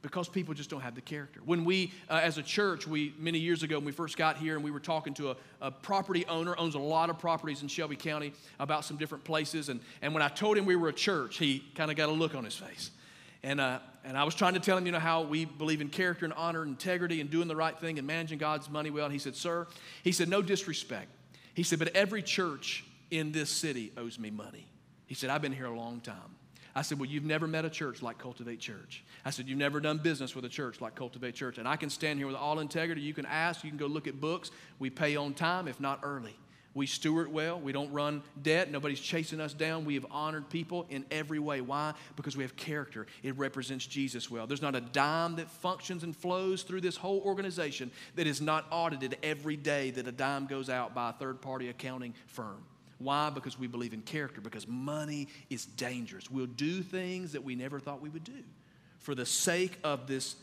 because 0.02 0.30
people 0.30 0.54
just 0.54 0.70
don't 0.70 0.82
have 0.82 0.96
the 0.96 1.02
character. 1.02 1.42
When 1.44 1.66
we, 1.66 1.92
uh, 2.10 2.20
as 2.24 2.38
a 2.38 2.44
church, 2.44 2.88
we 2.88 3.14
many 3.18 3.40
years 3.40 3.64
ago 3.64 3.78
when 3.78 3.86
we 3.86 3.92
first 3.92 4.18
got 4.18 4.38
here, 4.38 4.56
and 4.56 4.64
we 4.64 4.72
were 4.72 4.80
talking 4.80 5.14
to 5.16 5.32
a, 5.32 5.36
a, 5.62 5.72
property 5.72 6.26
owner 6.28 6.56
owns 6.58 6.76
a 6.76 6.80
lot 6.80 7.10
of 7.10 7.18
properties 7.18 7.62
in 7.62 7.68
Shelby 7.68 7.96
County 7.96 8.34
about 8.60 8.86
some 8.86 8.98
different 8.98 9.24
places, 9.24 9.70
and 9.70 9.80
and 10.02 10.14
when 10.14 10.24
I 10.24 10.30
told 10.30 10.58
him 10.58 10.66
we 10.66 10.76
were 10.76 10.90
a 10.90 10.94
church, 10.94 11.38
he 11.38 11.64
kind 11.76 11.92
of 11.92 11.98
got 11.98 12.10
a 12.10 12.12
look 12.12 12.36
on 12.36 12.44
his 12.44 12.56
face, 12.56 12.92
and 13.44 13.60
uh, 13.60 13.80
and 14.08 14.18
I 14.18 14.24
was 14.24 14.36
trying 14.36 14.54
to 14.54 14.62
tell 14.62 14.78
him, 14.78 14.86
you 14.86 14.94
know, 14.94 15.00
how 15.00 15.24
we 15.24 15.44
believe 15.44 15.82
in 15.82 15.90
character 15.90 16.24
and 16.24 16.34
honor 16.34 16.62
and 16.62 16.70
integrity 16.72 17.20
and 17.20 17.30
doing 17.30 17.50
the 17.50 17.58
right 17.58 17.78
thing 17.78 17.98
and 17.98 18.08
managing 18.08 18.38
God's 18.38 18.70
money 18.70 18.90
well. 18.90 19.04
And 19.04 19.12
he 19.12 19.20
said, 19.20 19.36
sir, 19.36 19.68
he 20.02 20.14
said, 20.14 20.30
no 20.30 20.42
disrespect. 20.42 21.10
He 21.54 21.64
said, 21.64 21.78
but 21.78 21.94
every 21.94 22.24
church 22.24 22.86
in 23.12 23.34
this 23.34 23.50
city 23.50 23.92
owes 23.98 24.18
me 24.18 24.32
money. 24.32 24.66
He 25.08 25.14
said, 25.14 25.30
I've 25.30 25.42
been 25.42 25.52
here 25.52 25.66
a 25.66 25.76
long 25.76 26.00
time. 26.00 26.38
I 26.78 26.84
said, 26.84 27.00
Well, 27.00 27.10
you've 27.10 27.26
never 27.26 27.48
met 27.48 27.66
a 27.66 27.72
church 27.72 28.04
like 28.04 28.20
Cultivate 28.20 28.60
Church. 28.60 29.04
I 29.26 29.32
said, 29.32 29.48
You've 29.48 29.58
never 29.58 29.80
done 29.80 29.98
business 29.98 30.36
with 30.36 30.46
a 30.46 30.50
church 30.50 30.80
like 30.80 30.94
Cultivate 30.94 31.34
Church. 31.34 31.58
And 31.58 31.68
I 31.68 31.76
can 31.76 31.90
stand 31.90 32.20
here 32.20 32.28
with 32.28 32.36
all 32.36 32.60
integrity. 32.60 33.02
You 33.02 33.16
can 33.16 33.26
ask, 33.26 33.64
you 33.64 33.72
can 33.72 33.80
go 33.80 33.88
look 33.88 34.06
at 34.06 34.22
books. 34.22 34.52
We 34.78 34.92
pay 34.92 35.16
on 35.16 35.34
time, 35.34 35.68
if 35.68 35.80
not 35.80 36.02
early. 36.04 36.38
We 36.76 36.86
steward 36.86 37.34
well. 37.34 37.60
We 37.60 37.72
don't 37.72 37.92
run 37.92 38.22
debt. 38.44 38.70
Nobody's 38.70 39.00
chasing 39.00 39.42
us 39.42 39.54
down. 39.54 39.86
We 39.86 39.96
have 39.96 40.06
honored 40.12 40.52
people 40.52 40.86
in 40.92 41.04
every 41.10 41.40
way. 41.40 41.62
Why? 41.62 41.96
Because 42.16 42.38
we 42.38 42.44
have 42.44 42.56
character. 42.56 43.08
It 43.24 43.36
represents 43.40 43.88
Jesus 43.88 44.30
well. 44.30 44.46
There's 44.46 44.62
not 44.62 44.76
a 44.76 44.82
dime 44.82 45.38
that 45.38 45.50
functions 45.50 46.04
and 46.04 46.16
flows 46.16 46.62
through 46.62 46.82
this 46.82 46.96
whole 46.96 47.22
organization 47.22 47.90
that 48.14 48.28
is 48.28 48.40
not 48.40 48.68
audited 48.70 49.18
every 49.24 49.58
day 49.58 49.90
that 49.90 50.08
a 50.08 50.12
dime 50.12 50.46
goes 50.46 50.70
out 50.70 50.94
by 50.94 51.10
a 51.10 51.14
third 51.14 51.42
party 51.42 51.70
accounting 51.70 52.14
firm. 52.28 52.64
Why? 53.00 53.30
Because 53.30 53.60
we 53.60 53.68
believe 53.68 53.94
in 53.94 54.02
character, 54.02 54.42
because 54.42 54.68
money 54.68 55.28
is 55.50 55.66
dangerous. 55.66 56.32
We'll 56.32 56.48
do 56.48 56.82
things 56.82 57.34
that 57.34 57.44
we 57.44 57.56
never 57.56 57.80
thought 57.80 58.02
we 58.02 58.10
would 58.10 58.24
do 58.24 58.44
for 59.00 59.14
the 59.14 59.26
sake 59.26 59.78
of 59.84 60.08
this 60.08 60.36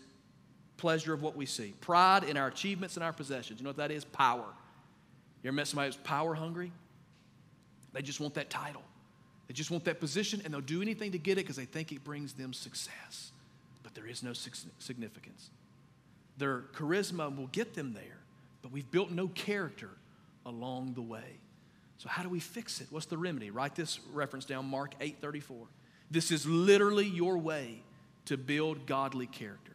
pleasure 0.77 1.13
of 1.13 1.23
what 1.23 1.37
we 1.37 1.47
see. 1.47 1.75
Pride 1.81 2.25
in 2.25 2.37
our 2.37 2.47
achievements 2.47 2.97
and 2.97 3.05
our 3.05 3.13
possessions. 3.13 3.59
You 3.59 3.65
know 3.65 3.71
what 3.71 3.79
that 3.79 3.91
is? 3.91 4.05
Power. 4.05 4.47
You 5.43 5.49
ever 5.49 5.57
met 5.57 5.69
somebody 5.69 5.89
who's 5.89 5.97
power 5.97 6.35
hungry? 6.35 6.73
They 7.93 8.03
just 8.03 8.21
want 8.21 8.35
that 8.35 8.51
title. 8.51 8.83
They 9.47 9.55
just 9.55 9.71
want 9.71 9.85
that 9.85 10.01
position, 10.01 10.41
and 10.45 10.55
they'll 10.55 10.61
do 10.61 10.81
anything 10.81 11.13
to 11.13 11.19
get 11.19 11.33
it 11.33 11.43
because 11.43 11.57
they 11.57 11.65
think 11.65 11.93
it 11.93 12.03
brings 12.03 12.33
them 12.33 12.53
success. 12.53 13.33
But 13.83 13.95
there 13.95 14.07
is 14.07 14.23
no 14.23 14.33
significance. 14.33 15.51
Their 16.39 16.63
charisma 16.75 17.37
will 17.37 17.49
get 17.49 17.75
them 17.75 17.93
there, 17.93 18.19
but 18.63 18.73
we've 18.73 18.91
built 18.91 19.11
no 19.11 19.29
character 19.29 19.91
along 20.47 20.95
the 20.95 21.03
way. 21.03 21.39
So 21.99 22.09
how 22.09 22.23
do 22.23 22.29
we 22.29 22.41
fix 22.41 22.81
it? 22.81 22.89
What's 22.91 23.07
the 23.07 23.19
remedy? 23.19 23.51
Write 23.51 23.75
this 23.75 24.01
reference 24.13 24.45
down, 24.45 24.67
Mark 24.67 24.95
8:34. 25.01 25.69
This 26.11 26.31
is 26.31 26.47
literally 26.47 27.07
your 27.07 27.39
way 27.39 27.83
to 28.27 28.37
build 28.37 28.87
godly 28.87 29.27
character. 29.27 29.73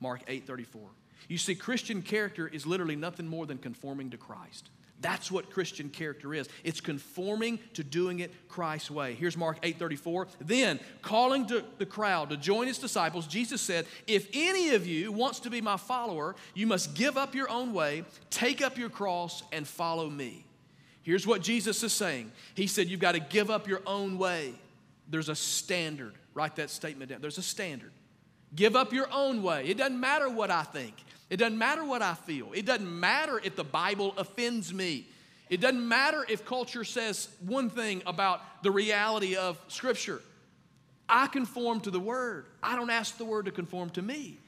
Mark 0.00 0.22
8:34. 0.26 0.90
You 1.28 1.38
see 1.38 1.54
Christian 1.54 2.02
character 2.02 2.48
is 2.48 2.66
literally 2.66 2.96
nothing 2.96 3.28
more 3.28 3.46
than 3.46 3.58
conforming 3.58 4.10
to 4.10 4.16
Christ. 4.16 4.70
That's 5.00 5.32
what 5.32 5.50
Christian 5.50 5.90
character 5.90 6.32
is. 6.32 6.48
It's 6.62 6.80
conforming 6.80 7.58
to 7.74 7.82
doing 7.82 8.20
it 8.20 8.48
Christ's 8.48 8.90
way. 8.90 9.14
Here's 9.14 9.36
Mark 9.36 9.58
8:34. 9.62 10.28
Then, 10.40 10.78
calling 11.02 11.46
to 11.48 11.64
the 11.78 11.86
crowd 11.86 12.30
to 12.30 12.36
join 12.36 12.68
his 12.68 12.78
disciples, 12.78 13.26
Jesus 13.26 13.60
said, 13.60 13.86
"If 14.06 14.28
any 14.32 14.70
of 14.70 14.86
you 14.86 15.10
wants 15.10 15.40
to 15.40 15.50
be 15.50 15.60
my 15.60 15.76
follower, 15.76 16.36
you 16.54 16.68
must 16.68 16.94
give 16.94 17.16
up 17.16 17.34
your 17.34 17.48
own 17.50 17.72
way, 17.72 18.04
take 18.30 18.62
up 18.62 18.78
your 18.78 18.90
cross 18.90 19.42
and 19.50 19.66
follow 19.66 20.08
me." 20.08 20.46
Here's 21.02 21.26
what 21.26 21.42
Jesus 21.42 21.82
is 21.82 21.92
saying 21.92 22.32
He 22.54 22.66
said, 22.66 22.88
You've 22.88 23.00
got 23.00 23.12
to 23.12 23.20
give 23.20 23.50
up 23.50 23.68
your 23.68 23.82
own 23.86 24.18
way. 24.18 24.54
There's 25.08 25.28
a 25.28 25.34
standard. 25.34 26.14
Write 26.34 26.56
that 26.56 26.70
statement 26.70 27.10
down. 27.10 27.20
There's 27.20 27.38
a 27.38 27.42
standard. 27.42 27.92
Give 28.54 28.76
up 28.76 28.92
your 28.92 29.08
own 29.12 29.42
way. 29.42 29.66
It 29.66 29.76
doesn't 29.76 29.98
matter 29.98 30.28
what 30.28 30.50
I 30.50 30.62
think, 30.62 30.94
it 31.30 31.36
doesn't 31.36 31.58
matter 31.58 31.84
what 31.84 32.02
I 32.02 32.14
feel, 32.14 32.52
it 32.54 32.66
doesn't 32.66 33.00
matter 33.00 33.40
if 33.42 33.56
the 33.56 33.64
Bible 33.64 34.14
offends 34.16 34.72
me. 34.72 35.06
It 35.50 35.60
doesn't 35.60 35.86
matter 35.86 36.24
if 36.30 36.46
culture 36.46 36.82
says 36.82 37.28
one 37.44 37.68
thing 37.68 38.02
about 38.06 38.62
the 38.62 38.70
reality 38.70 39.36
of 39.36 39.58
Scripture. 39.68 40.22
I 41.06 41.26
conform 41.26 41.80
to 41.80 41.90
the 41.90 42.00
Word. 42.00 42.46
I 42.62 42.74
don't 42.74 42.88
ask 42.88 43.18
the 43.18 43.26
Word 43.26 43.44
to 43.44 43.50
conform 43.50 43.90
to 43.90 44.00
me. 44.00 44.38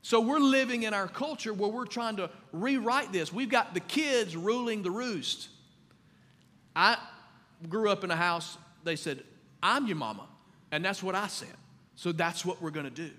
So 0.00 0.22
we're 0.22 0.38
living 0.38 0.84
in 0.84 0.94
our 0.94 1.06
culture 1.06 1.52
where 1.52 1.68
we're 1.68 1.84
trying 1.84 2.16
to 2.16 2.30
rewrite 2.52 3.12
this. 3.12 3.30
We've 3.30 3.50
got 3.50 3.74
the 3.74 3.80
kids 3.80 4.34
ruling 4.36 4.82
the 4.82 4.90
roost. 4.90 5.50
I 6.78 6.96
grew 7.68 7.90
up 7.90 8.04
in 8.04 8.12
a 8.12 8.16
house, 8.16 8.56
they 8.84 8.94
said, 8.94 9.24
I'm 9.60 9.88
your 9.88 9.96
mama. 9.96 10.28
And 10.70 10.84
that's 10.84 11.02
what 11.02 11.16
I 11.16 11.26
said. 11.26 11.56
So 11.96 12.12
that's 12.12 12.44
what 12.44 12.62
we're 12.62 12.70
going 12.70 12.84
to 12.84 12.90
do. 12.90 13.10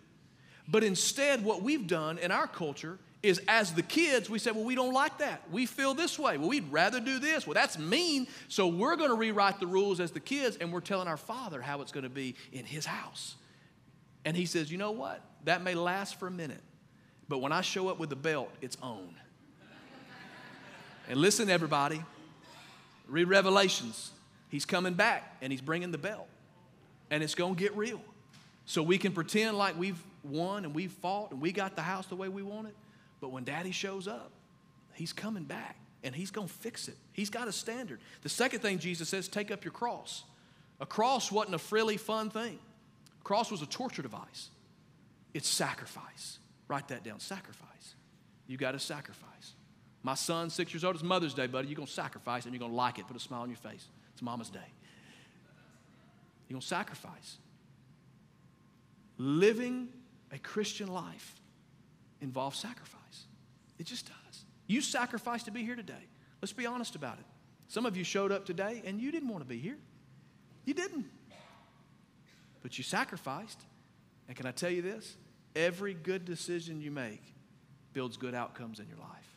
But 0.69 0.85
instead, 0.85 1.43
what 1.43 1.61
we've 1.61 1.85
done 1.85 2.19
in 2.19 2.31
our 2.31 2.47
culture 2.47 2.97
is 3.21 3.41
as 3.49 3.73
the 3.73 3.81
kids, 3.81 4.29
we 4.29 4.39
said, 4.39 4.55
well, 4.55 4.63
we 4.63 4.75
don't 4.75 4.93
like 4.93 5.17
that. 5.17 5.41
We 5.51 5.65
feel 5.65 5.93
this 5.93 6.17
way. 6.17 6.37
Well, 6.37 6.47
we'd 6.47 6.71
rather 6.71 7.01
do 7.01 7.19
this. 7.19 7.45
Well, 7.45 7.53
that's 7.53 7.77
mean. 7.77 8.27
So 8.47 8.69
we're 8.69 8.95
going 8.95 9.09
to 9.09 9.15
rewrite 9.15 9.59
the 9.59 9.67
rules 9.67 9.99
as 9.99 10.11
the 10.11 10.21
kids, 10.21 10.55
and 10.61 10.71
we're 10.71 10.79
telling 10.79 11.09
our 11.09 11.17
father 11.17 11.61
how 11.61 11.81
it's 11.81 11.91
going 11.91 12.05
to 12.05 12.09
be 12.09 12.35
in 12.53 12.63
his 12.63 12.85
house. 12.85 13.35
And 14.23 14.37
he 14.37 14.45
says, 14.45 14.71
you 14.71 14.77
know 14.77 14.91
what? 14.91 15.21
That 15.43 15.63
may 15.63 15.75
last 15.75 16.17
for 16.17 16.27
a 16.27 16.31
minute, 16.31 16.61
but 17.27 17.39
when 17.39 17.51
I 17.51 17.59
show 17.59 17.89
up 17.89 17.99
with 17.99 18.09
the 18.09 18.15
belt, 18.15 18.51
it's 18.61 18.77
on. 18.81 19.13
and 21.09 21.19
listen, 21.19 21.49
everybody, 21.49 22.01
Read 23.09 23.27
Revelations. 23.27 24.11
He's 24.49 24.65
coming 24.65 24.93
back 24.93 25.37
and 25.41 25.51
he's 25.51 25.61
bringing 25.61 25.91
the 25.91 25.97
belt. 25.97 26.27
And 27.11 27.23
it's 27.23 27.35
going 27.35 27.55
to 27.55 27.59
get 27.59 27.75
real. 27.75 28.01
So 28.65 28.83
we 28.83 28.97
can 28.97 29.11
pretend 29.11 29.57
like 29.57 29.77
we've 29.77 30.01
won 30.23 30.65
and 30.65 30.75
we've 30.75 30.91
fought 30.91 31.31
and 31.31 31.41
we 31.41 31.51
got 31.51 31.75
the 31.75 31.81
house 31.81 32.05
the 32.07 32.15
way 32.15 32.29
we 32.29 32.43
want 32.43 32.67
it. 32.67 32.75
But 33.19 33.31
when 33.31 33.43
daddy 33.43 33.71
shows 33.71 34.07
up, 34.07 34.31
he's 34.93 35.13
coming 35.13 35.43
back 35.43 35.75
and 36.03 36.15
he's 36.15 36.31
going 36.31 36.47
to 36.47 36.53
fix 36.53 36.87
it. 36.87 36.95
He's 37.11 37.29
got 37.29 37.47
a 37.47 37.51
standard. 37.51 37.99
The 38.21 38.29
second 38.29 38.59
thing 38.59 38.79
Jesus 38.79 39.09
says, 39.09 39.27
take 39.27 39.51
up 39.51 39.63
your 39.63 39.73
cross. 39.73 40.23
A 40.79 40.85
cross 40.85 41.31
wasn't 41.31 41.55
a 41.55 41.59
frilly, 41.59 41.97
fun 41.97 42.29
thing. 42.29 42.59
A 43.19 43.23
cross 43.23 43.51
was 43.51 43.61
a 43.61 43.65
torture 43.65 44.01
device. 44.01 44.49
It's 45.33 45.47
sacrifice. 45.47 46.39
Write 46.67 46.87
that 46.89 47.03
down 47.03 47.19
sacrifice. 47.19 47.95
You 48.47 48.57
got 48.57 48.71
to 48.71 48.79
sacrifice. 48.79 49.53
My 50.01 50.15
son, 50.15 50.49
six 50.49 50.73
years 50.73 50.83
old, 50.83 50.95
it's 50.95 51.03
Mother's 51.03 51.33
Day, 51.33 51.47
buddy. 51.47 51.67
You're 51.67 51.75
going 51.75 51.87
to 51.87 51.93
sacrifice 51.93 52.45
and 52.45 52.53
you're 52.53 52.59
going 52.59 52.71
to 52.71 52.77
like 52.77 52.99
it. 52.99 53.07
Put 53.07 53.17
a 53.17 53.19
smile 53.19 53.41
on 53.41 53.49
your 53.49 53.57
face. 53.57 53.85
It's 54.13 54.21
Mama's 54.21 54.49
Day. 54.49 54.59
You're 56.47 56.55
going 56.55 56.61
to 56.61 56.67
sacrifice. 56.67 57.37
Living 59.17 59.89
a 60.31 60.39
Christian 60.39 60.87
life 60.87 61.35
involves 62.21 62.57
sacrifice. 62.57 63.25
It 63.77 63.85
just 63.85 64.07
does. 64.07 64.45
You 64.67 64.81
sacrificed 64.81 65.45
to 65.45 65.51
be 65.51 65.63
here 65.63 65.75
today. 65.75 66.07
Let's 66.41 66.53
be 66.53 66.65
honest 66.65 66.95
about 66.95 67.19
it. 67.19 67.25
Some 67.67 67.85
of 67.85 67.97
you 67.97 68.03
showed 68.03 68.31
up 68.31 68.45
today 68.45 68.81
and 68.85 68.99
you 69.01 69.11
didn't 69.11 69.29
want 69.29 69.41
to 69.41 69.47
be 69.47 69.59
here. 69.59 69.77
You 70.65 70.73
didn't. 70.73 71.05
But 72.61 72.77
you 72.77 72.83
sacrificed. 72.83 73.61
And 74.27 74.37
can 74.37 74.45
I 74.45 74.51
tell 74.51 74.69
you 74.69 74.81
this? 74.81 75.17
Every 75.55 75.93
good 75.93 76.25
decision 76.25 76.81
you 76.81 76.91
make 76.91 77.21
builds 77.93 78.17
good 78.17 78.35
outcomes 78.35 78.79
in 78.79 78.87
your 78.87 78.97
life. 78.97 79.28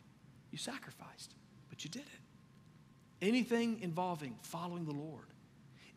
You 0.52 0.58
sacrificed, 0.58 1.34
but 1.68 1.82
you 1.82 1.90
did 1.90 2.02
it. 2.02 3.26
Anything 3.26 3.80
involving 3.82 4.36
following 4.42 4.84
the 4.84 4.92
Lord, 4.92 5.26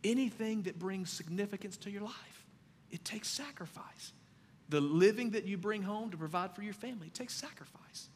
anything 0.04 0.64
that 0.64 0.80
brings 0.80 1.12
significance 1.12 1.78
to 1.78 1.92
your 1.92 2.02
life, 2.02 2.46
it 2.90 3.06
takes 3.06 3.28
sacrifice. 3.28 4.14
The 4.70 4.82
living 4.82 5.32
that 5.32 5.46
you 5.46 5.58
bring 5.58 5.84
home 5.84 6.10
to 6.12 6.18
provide 6.18 6.56
for 6.56 6.64
your 6.64 6.74
family 6.74 7.10
takes 7.10 7.36
sacrifice. 7.36 8.10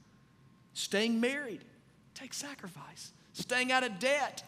Staying 0.73 1.19
married 1.19 1.63
takes 2.15 2.38
sacrifice. 2.38 3.12
Staying 3.34 3.71
out 3.71 3.84
of 3.84 3.99
debt 3.99 4.43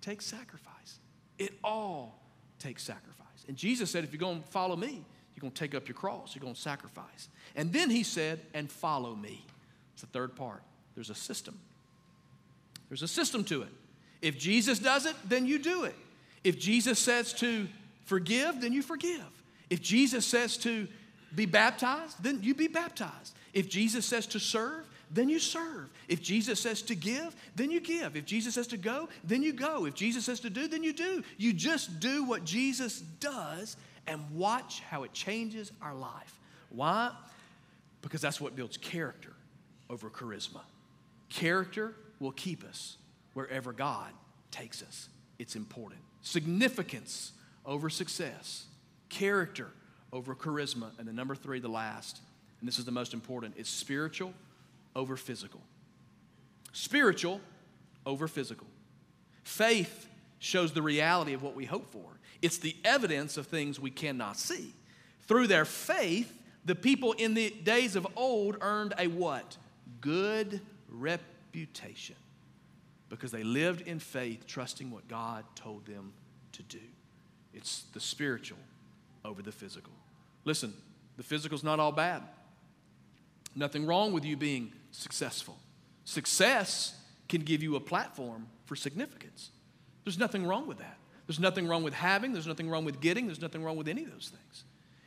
takes 0.00 0.24
sacrifice. 0.24 0.98
It 1.38 1.52
all 1.62 2.20
takes 2.58 2.82
sacrifice. 2.82 3.44
And 3.46 3.56
Jesus 3.56 3.90
said, 3.90 4.04
if 4.04 4.12
you're 4.12 4.18
going 4.18 4.42
to 4.42 4.48
follow 4.48 4.76
me, 4.76 5.04
you're 5.34 5.40
going 5.40 5.52
to 5.52 5.58
take 5.58 5.74
up 5.74 5.86
your 5.86 5.94
cross, 5.94 6.34
you're 6.34 6.42
going 6.42 6.54
to 6.54 6.60
sacrifice. 6.60 7.28
And 7.54 7.72
then 7.72 7.90
he 7.90 8.02
said, 8.02 8.40
and 8.54 8.70
follow 8.70 9.14
me. 9.14 9.46
It's 9.92 10.02
the 10.02 10.08
third 10.08 10.34
part. 10.34 10.62
There's 10.98 11.10
a 11.10 11.14
system. 11.14 11.56
There's 12.88 13.04
a 13.04 13.08
system 13.08 13.44
to 13.44 13.62
it. 13.62 13.68
If 14.20 14.36
Jesus 14.36 14.80
does 14.80 15.06
it, 15.06 15.14
then 15.28 15.46
you 15.46 15.60
do 15.60 15.84
it. 15.84 15.94
If 16.42 16.58
Jesus 16.58 16.98
says 16.98 17.32
to 17.34 17.68
forgive, 18.04 18.60
then 18.60 18.72
you 18.72 18.82
forgive. 18.82 19.22
If 19.70 19.80
Jesus 19.80 20.26
says 20.26 20.56
to 20.56 20.88
be 21.36 21.46
baptized, 21.46 22.20
then 22.20 22.40
you 22.42 22.52
be 22.52 22.66
baptized. 22.66 23.36
If 23.54 23.68
Jesus 23.68 24.06
says 24.06 24.26
to 24.26 24.40
serve, 24.40 24.86
then 25.08 25.28
you 25.28 25.38
serve. 25.38 25.88
If 26.08 26.20
Jesus 26.20 26.58
says 26.58 26.82
to 26.82 26.96
give, 26.96 27.36
then 27.54 27.70
you 27.70 27.78
give. 27.78 28.16
If 28.16 28.24
Jesus 28.24 28.54
says 28.54 28.66
to 28.66 28.76
go, 28.76 29.08
then 29.22 29.44
you 29.44 29.52
go. 29.52 29.84
If 29.84 29.94
Jesus 29.94 30.24
says 30.24 30.40
to 30.40 30.50
do, 30.50 30.66
then 30.66 30.82
you 30.82 30.92
do. 30.92 31.22
You 31.36 31.52
just 31.52 32.00
do 32.00 32.24
what 32.24 32.44
Jesus 32.44 33.02
does 33.20 33.76
and 34.08 34.20
watch 34.32 34.80
how 34.80 35.04
it 35.04 35.12
changes 35.12 35.70
our 35.80 35.94
life. 35.94 36.40
Why? 36.70 37.12
Because 38.02 38.20
that's 38.20 38.40
what 38.40 38.56
builds 38.56 38.76
character 38.78 39.34
over 39.90 40.10
charisma. 40.10 40.62
Character 41.28 41.94
will 42.20 42.32
keep 42.32 42.64
us 42.64 42.96
wherever 43.34 43.72
God 43.72 44.10
takes 44.50 44.82
us. 44.82 45.08
It's 45.38 45.56
important. 45.56 46.00
Significance 46.22 47.32
over 47.64 47.90
success, 47.90 48.66
character 49.08 49.68
over 50.12 50.34
charisma. 50.34 50.90
And 50.98 51.06
the 51.06 51.12
number 51.12 51.34
three, 51.34 51.60
the 51.60 51.68
last, 51.68 52.20
and 52.60 52.68
this 52.68 52.78
is 52.78 52.84
the 52.84 52.90
most 52.90 53.14
important, 53.14 53.56
is 53.56 53.68
spiritual 53.68 54.32
over 54.96 55.16
physical. 55.16 55.60
Spiritual 56.72 57.40
over 58.06 58.26
physical. 58.26 58.66
Faith 59.44 60.08
shows 60.38 60.72
the 60.72 60.82
reality 60.82 61.34
of 61.34 61.42
what 61.42 61.54
we 61.54 61.64
hope 61.64 61.90
for, 61.90 62.18
it's 62.40 62.58
the 62.58 62.76
evidence 62.84 63.36
of 63.36 63.46
things 63.46 63.80
we 63.80 63.90
cannot 63.90 64.36
see. 64.36 64.72
Through 65.22 65.48
their 65.48 65.64
faith, 65.64 66.32
the 66.64 66.74
people 66.74 67.12
in 67.12 67.34
the 67.34 67.50
days 67.50 67.96
of 67.96 68.06
old 68.16 68.56
earned 68.60 68.94
a 68.98 69.08
what? 69.08 69.56
Good 70.00 70.60
reputation 70.88 72.16
because 73.08 73.30
they 73.30 73.42
lived 73.42 73.82
in 73.82 73.98
faith, 73.98 74.46
trusting 74.46 74.90
what 74.90 75.08
God 75.08 75.44
told 75.54 75.86
them 75.86 76.12
to 76.52 76.62
do. 76.62 76.80
It's 77.54 77.84
the 77.94 78.00
spiritual 78.00 78.58
over 79.24 79.42
the 79.42 79.52
physical. 79.52 79.92
Listen, 80.44 80.72
the 81.16 81.22
physical's 81.22 81.64
not 81.64 81.80
all 81.80 81.92
bad. 81.92 82.22
Nothing 83.54 83.86
wrong 83.86 84.12
with 84.12 84.24
you 84.24 84.36
being 84.36 84.72
successful. 84.90 85.58
Success 86.04 86.94
can 87.28 87.42
give 87.42 87.62
you 87.62 87.76
a 87.76 87.80
platform 87.80 88.46
for 88.66 88.76
significance. 88.76 89.50
There's 90.04 90.18
nothing 90.18 90.46
wrong 90.46 90.66
with 90.66 90.78
that. 90.78 90.98
There's 91.26 91.40
nothing 91.40 91.68
wrong 91.68 91.82
with 91.82 91.92
having, 91.92 92.32
there's 92.32 92.46
nothing 92.46 92.70
wrong 92.70 92.86
with 92.86 93.00
getting, 93.00 93.26
there's 93.26 93.42
nothing 93.42 93.62
wrong 93.62 93.76
with 93.76 93.88
any 93.88 94.04
of 94.04 94.10
those 94.10 94.32
things. 94.34 94.64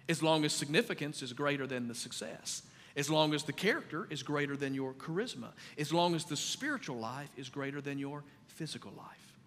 As 0.08 0.22
long 0.22 0.46
as 0.46 0.54
significance 0.54 1.24
is 1.24 1.34
greater 1.34 1.65
than 1.65 1.88
the 1.88 1.96
success. 1.96 2.62
As 2.96 3.10
long 3.10 3.34
as 3.34 3.44
the 3.44 3.54
character 3.54 4.08
is 4.10 4.24
greater 4.24 4.58
than 4.58 4.74
your 4.74 4.94
charisma. 4.94 5.50
As 5.78 5.94
long 5.94 6.16
as 6.16 6.26
the 6.26 6.36
spiritual 6.36 6.98
life 6.98 7.30
is 7.38 7.50
greater 7.50 7.82
than 7.82 7.98
your 7.98 8.24
physical 8.48 8.92
life. 8.98 9.38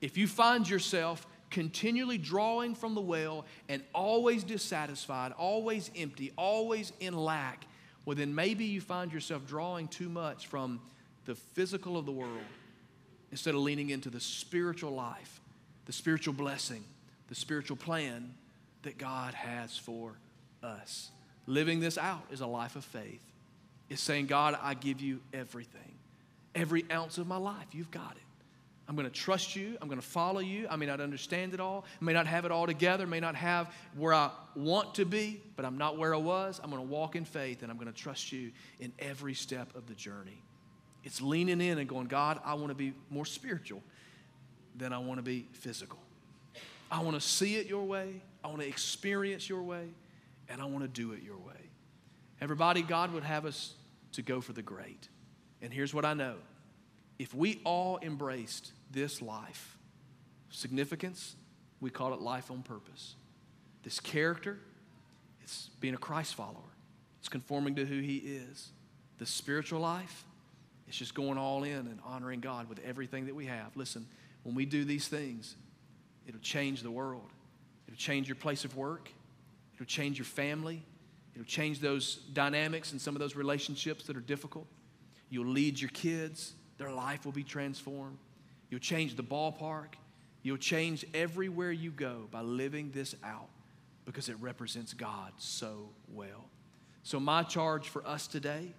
If 0.00 0.16
you 0.16 0.26
find 0.26 0.68
yourself 0.68 1.26
continually 1.50 2.18
drawing 2.18 2.74
from 2.74 2.94
the 2.94 3.00
well 3.00 3.44
and 3.68 3.82
always 3.94 4.42
dissatisfied, 4.42 5.32
always 5.32 5.90
empty, 5.96 6.32
always 6.36 6.92
in 7.00 7.14
lack, 7.14 7.66
well, 8.04 8.16
then 8.16 8.34
maybe 8.34 8.64
you 8.64 8.80
find 8.80 9.12
yourself 9.12 9.46
drawing 9.46 9.88
too 9.88 10.08
much 10.08 10.46
from 10.46 10.80
the 11.24 11.34
physical 11.34 11.96
of 11.96 12.06
the 12.06 12.12
world 12.12 12.44
instead 13.30 13.54
of 13.54 13.60
leaning 13.60 13.90
into 13.90 14.10
the 14.10 14.20
spiritual 14.20 14.92
life, 14.92 15.40
the 15.86 15.92
spiritual 15.92 16.34
blessing, 16.34 16.84
the 17.28 17.34
spiritual 17.34 17.76
plan 17.76 18.34
that 18.82 18.98
God 18.98 19.34
has 19.34 19.76
for 19.76 20.12
us. 20.62 21.10
Living 21.46 21.80
this 21.80 21.98
out 21.98 22.24
is 22.30 22.40
a 22.40 22.46
life 22.46 22.76
of 22.76 22.84
faith. 22.84 23.22
It's 23.90 24.02
saying, 24.02 24.26
God, 24.26 24.58
I 24.62 24.74
give 24.74 25.00
you 25.00 25.20
everything. 25.32 25.80
Every 26.54 26.84
ounce 26.90 27.18
of 27.18 27.26
my 27.26 27.36
life, 27.36 27.66
you've 27.72 27.90
got 27.90 28.12
it. 28.12 28.22
I'm 28.86 28.96
going 28.96 29.08
to 29.08 29.12
trust 29.12 29.56
you. 29.56 29.78
I'm 29.80 29.88
going 29.88 30.00
to 30.00 30.06
follow 30.06 30.40
you. 30.40 30.66
I 30.68 30.76
may 30.76 30.84
not 30.84 31.00
understand 31.00 31.54
it 31.54 31.60
all. 31.60 31.86
I 32.00 32.04
may 32.04 32.12
not 32.12 32.26
have 32.26 32.44
it 32.44 32.50
all 32.50 32.66
together. 32.66 33.06
May 33.06 33.20
not 33.20 33.34
have 33.34 33.74
where 33.96 34.12
I 34.12 34.30
want 34.54 34.96
to 34.96 35.06
be, 35.06 35.40
but 35.56 35.64
I'm 35.64 35.78
not 35.78 35.96
where 35.96 36.14
I 36.14 36.18
was. 36.18 36.60
I'm 36.62 36.70
going 36.70 36.82
to 36.82 36.88
walk 36.88 37.16
in 37.16 37.24
faith 37.24 37.62
and 37.62 37.70
I'm 37.70 37.78
going 37.78 37.90
to 37.90 37.98
trust 37.98 38.30
you 38.30 38.52
in 38.80 38.92
every 38.98 39.32
step 39.34 39.74
of 39.74 39.86
the 39.86 39.94
journey. 39.94 40.42
It's 41.02 41.22
leaning 41.22 41.60
in 41.60 41.78
and 41.78 41.88
going, 41.88 42.06
God, 42.06 42.40
I 42.44 42.54
want 42.54 42.68
to 42.68 42.74
be 42.74 42.92
more 43.10 43.24
spiritual 43.24 43.82
than 44.76 44.92
I 44.92 44.98
want 44.98 45.18
to 45.18 45.22
be 45.22 45.46
physical. 45.52 45.98
I 46.90 47.00
want 47.00 47.14
to 47.14 47.26
see 47.26 47.56
it 47.56 47.66
your 47.66 47.84
way. 47.84 48.22
I 48.42 48.48
want 48.48 48.60
to 48.60 48.68
experience 48.68 49.48
your 49.48 49.62
way. 49.62 49.88
And 50.48 50.60
I 50.60 50.64
want 50.66 50.84
to 50.84 50.88
do 50.88 51.12
it 51.12 51.22
your 51.22 51.38
way. 51.38 51.70
Everybody, 52.40 52.82
God 52.82 53.12
would 53.12 53.24
have 53.24 53.46
us 53.46 53.74
to 54.12 54.22
go 54.22 54.40
for 54.40 54.52
the 54.52 54.62
great. 54.62 55.08
And 55.62 55.72
here's 55.72 55.94
what 55.94 56.04
I 56.04 56.14
know 56.14 56.36
if 57.18 57.32
we 57.34 57.60
all 57.64 57.98
embraced 58.02 58.72
this 58.90 59.22
life, 59.22 59.78
significance, 60.50 61.36
we 61.80 61.90
call 61.90 62.12
it 62.12 62.20
life 62.20 62.50
on 62.50 62.62
purpose. 62.62 63.14
This 63.82 64.00
character, 64.00 64.58
it's 65.42 65.70
being 65.80 65.94
a 65.94 65.98
Christ 65.98 66.34
follower, 66.34 66.74
it's 67.20 67.28
conforming 67.28 67.76
to 67.76 67.84
who 67.84 68.00
He 68.00 68.18
is. 68.18 68.70
The 69.18 69.26
spiritual 69.26 69.80
life, 69.80 70.24
it's 70.88 70.96
just 70.96 71.14
going 71.14 71.38
all 71.38 71.62
in 71.62 71.72
and 71.72 72.00
honoring 72.04 72.40
God 72.40 72.68
with 72.68 72.80
everything 72.84 73.26
that 73.26 73.34
we 73.34 73.46
have. 73.46 73.76
Listen, 73.76 74.06
when 74.42 74.54
we 74.54 74.66
do 74.66 74.84
these 74.84 75.06
things, 75.06 75.54
it'll 76.26 76.40
change 76.40 76.82
the 76.82 76.90
world. 76.90 77.30
It'll 77.86 77.96
change 77.96 78.28
your 78.28 78.34
place 78.36 78.64
of 78.64 78.76
work. 78.76 79.08
It'll 79.84 79.90
change 79.90 80.16
your 80.16 80.24
family. 80.24 80.82
It'll 81.34 81.44
change 81.44 81.80
those 81.80 82.16
dynamics 82.32 82.92
and 82.92 83.00
some 83.00 83.14
of 83.14 83.20
those 83.20 83.36
relationships 83.36 84.06
that 84.06 84.16
are 84.16 84.20
difficult. 84.20 84.66
You'll 85.28 85.52
lead 85.52 85.78
your 85.78 85.90
kids. 85.90 86.54
Their 86.78 86.90
life 86.90 87.26
will 87.26 87.32
be 87.32 87.42
transformed. 87.42 88.16
You'll 88.70 88.80
change 88.80 89.14
the 89.14 89.22
ballpark. 89.22 89.96
You'll 90.42 90.56
change 90.56 91.04
everywhere 91.12 91.70
you 91.70 91.90
go 91.90 92.28
by 92.30 92.40
living 92.40 92.92
this 92.92 93.14
out 93.22 93.50
because 94.06 94.30
it 94.30 94.36
represents 94.40 94.94
God 94.94 95.32
so 95.36 95.90
well. 96.08 96.46
So, 97.02 97.20
my 97.20 97.42
charge 97.42 97.90
for 97.90 98.06
us 98.06 98.26
today 98.26 98.72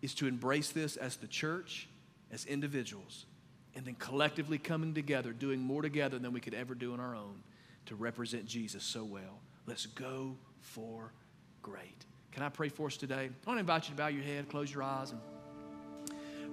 is 0.00 0.14
to 0.14 0.26
embrace 0.26 0.70
this 0.70 0.96
as 0.96 1.16
the 1.16 1.26
church, 1.26 1.90
as 2.30 2.46
individuals, 2.46 3.26
and 3.74 3.84
then 3.84 3.96
collectively 3.96 4.56
coming 4.56 4.94
together, 4.94 5.34
doing 5.34 5.60
more 5.60 5.82
together 5.82 6.18
than 6.18 6.32
we 6.32 6.40
could 6.40 6.54
ever 6.54 6.74
do 6.74 6.94
on 6.94 7.00
our 7.00 7.14
own 7.14 7.42
to 7.84 7.94
represent 7.96 8.46
Jesus 8.46 8.82
so 8.82 9.04
well. 9.04 9.40
Let's 9.68 9.84
go 9.84 10.34
for 10.62 11.12
great. 11.60 12.06
Can 12.32 12.42
I 12.42 12.48
pray 12.48 12.70
for 12.70 12.86
us 12.86 12.96
today? 12.96 13.28
I 13.28 13.46
want 13.46 13.58
to 13.58 13.60
invite 13.60 13.84
you 13.84 13.90
to 13.90 13.96
bow 13.96 14.06
your 14.06 14.22
head, 14.22 14.48
close 14.48 14.72
your 14.72 14.82
eyes, 14.82 15.10
and 15.10 15.20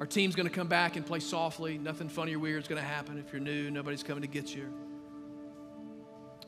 our 0.01 0.05
team's 0.05 0.35
going 0.35 0.49
to 0.49 0.53
come 0.53 0.67
back 0.67 0.97
and 0.97 1.05
play 1.05 1.21
softly. 1.21 1.77
Nothing 1.77 2.09
funny 2.09 2.35
or 2.35 2.39
weird 2.39 2.63
is 2.63 2.67
going 2.67 2.81
to 2.81 2.85
happen. 2.85 3.17
If 3.17 3.31
you're 3.31 3.39
new, 3.39 3.71
nobody's 3.71 4.03
coming 4.03 4.21
to 4.23 4.27
get 4.27 4.53
you. 4.53 4.67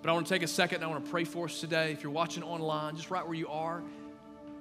But 0.02 0.10
I 0.10 0.14
want 0.14 0.28
to 0.28 0.34
take 0.34 0.44
a 0.44 0.48
second 0.48 0.84
and 0.84 0.84
I 0.84 0.88
want 0.90 1.06
to 1.06 1.10
pray 1.10 1.24
for 1.24 1.46
us 1.46 1.62
today. 1.62 1.94
If 1.94 2.04
you're 2.04 2.12
watching 2.12 2.44
online, 2.44 2.98
just 2.98 3.10
right 3.12 3.26
where 3.26 3.34
you 3.34 3.48
are, 3.48 3.82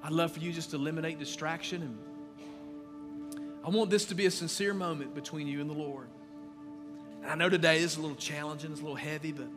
I'd 0.04 0.12
love 0.12 0.30
for 0.30 0.38
you 0.38 0.52
just 0.52 0.70
to 0.70 0.76
eliminate 0.76 1.18
distraction. 1.18 1.82
And 1.82 3.42
I 3.64 3.70
want 3.70 3.90
this 3.90 4.04
to 4.04 4.14
be 4.14 4.26
a 4.26 4.30
sincere 4.30 4.74
moment 4.74 5.12
between 5.12 5.48
you 5.48 5.60
and 5.60 5.68
the 5.68 5.74
Lord. 5.74 6.06
And 7.22 7.32
I 7.32 7.34
know 7.34 7.48
today 7.48 7.78
is 7.78 7.96
a 7.96 8.00
little 8.00 8.16
challenging, 8.16 8.70
it's 8.70 8.80
a 8.80 8.84
little 8.84 8.94
heavy, 8.94 9.32
but 9.32 9.48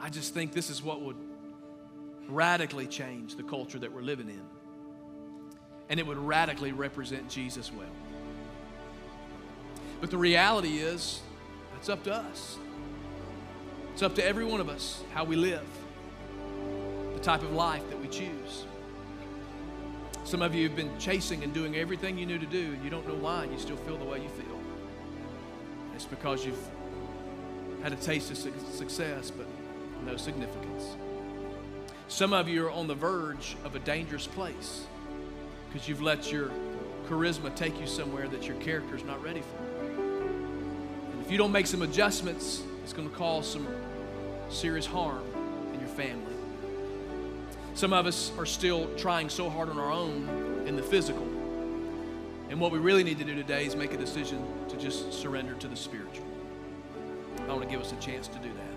I 0.00 0.10
just 0.10 0.34
think 0.34 0.52
this 0.52 0.70
is 0.70 0.82
what 0.82 1.00
would 1.02 1.16
radically 2.28 2.86
change 2.86 3.36
the 3.36 3.42
culture 3.42 3.78
that 3.78 3.92
we're 3.92 4.02
living 4.02 4.28
in 4.28 4.42
and 5.88 5.98
it 5.98 6.06
would 6.06 6.18
radically 6.18 6.72
represent 6.72 7.28
Jesus 7.28 7.72
well. 7.72 7.86
But 10.00 10.10
the 10.10 10.18
reality 10.18 10.78
is, 10.78 11.20
it's 11.76 11.88
up 11.88 12.02
to 12.04 12.12
us. 12.12 12.58
It's 13.92 14.02
up 14.02 14.14
to 14.16 14.24
every 14.24 14.44
one 14.44 14.60
of 14.60 14.68
us 14.68 15.02
how 15.12 15.24
we 15.24 15.36
live, 15.36 15.66
the 17.14 17.20
type 17.20 17.42
of 17.42 17.52
life 17.52 17.88
that 17.90 18.00
we 18.00 18.08
choose. 18.08 18.64
Some 20.24 20.42
of 20.42 20.54
you 20.54 20.68
have 20.68 20.76
been 20.76 20.96
chasing 20.98 21.42
and 21.42 21.54
doing 21.54 21.76
everything 21.76 22.18
you 22.18 22.26
knew 22.26 22.38
to 22.38 22.46
do, 22.46 22.72
and 22.74 22.84
you 22.84 22.90
don't 22.90 23.08
know 23.08 23.14
why, 23.14 23.44
and 23.44 23.52
you 23.52 23.58
still 23.58 23.76
feel 23.78 23.96
the 23.96 24.04
way 24.04 24.22
you 24.22 24.28
feel. 24.28 24.60
It's 25.94 26.04
because 26.04 26.44
you've 26.44 26.68
had 27.82 27.92
a 27.92 27.96
taste 27.96 28.30
of 28.30 28.36
success, 28.36 29.30
but 29.30 29.46
no 30.04 30.16
significance. 30.16 30.96
Some 32.08 32.32
of 32.32 32.48
you 32.48 32.66
are 32.66 32.70
on 32.70 32.86
the 32.86 32.94
verge 32.94 33.56
of 33.64 33.74
a 33.74 33.78
dangerous 33.78 34.26
place 34.26 34.86
because 35.70 35.88
you've 35.88 36.02
let 36.02 36.32
your 36.32 36.50
charisma 37.08 37.54
take 37.54 37.78
you 37.80 37.86
somewhere 37.86 38.28
that 38.28 38.46
your 38.46 38.56
character 38.56 38.96
is 38.96 39.04
not 39.04 39.22
ready 39.22 39.42
for. 39.42 39.90
And 39.90 41.24
if 41.24 41.30
you 41.30 41.38
don't 41.38 41.52
make 41.52 41.66
some 41.66 41.82
adjustments, 41.82 42.62
it's 42.82 42.92
going 42.92 43.08
to 43.08 43.16
cause 43.16 43.50
some 43.50 43.66
serious 44.50 44.86
harm 44.86 45.22
in 45.74 45.80
your 45.80 45.88
family. 45.90 46.32
Some 47.74 47.92
of 47.92 48.06
us 48.06 48.32
are 48.38 48.46
still 48.46 48.88
trying 48.96 49.28
so 49.28 49.48
hard 49.48 49.68
on 49.68 49.78
our 49.78 49.90
own 49.90 50.64
in 50.66 50.74
the 50.76 50.82
physical. 50.82 51.26
And 52.50 52.58
what 52.58 52.72
we 52.72 52.78
really 52.78 53.04
need 53.04 53.18
to 53.18 53.24
do 53.24 53.34
today 53.34 53.66
is 53.66 53.76
make 53.76 53.92
a 53.92 53.98
decision 53.98 54.42
to 54.68 54.76
just 54.76 55.12
surrender 55.12 55.54
to 55.54 55.68
the 55.68 55.76
spiritual. 55.76 56.26
I 57.46 57.52
want 57.52 57.62
to 57.62 57.68
give 57.68 57.80
us 57.80 57.92
a 57.92 57.96
chance 57.96 58.26
to 58.28 58.38
do 58.38 58.48
that. 58.48 58.67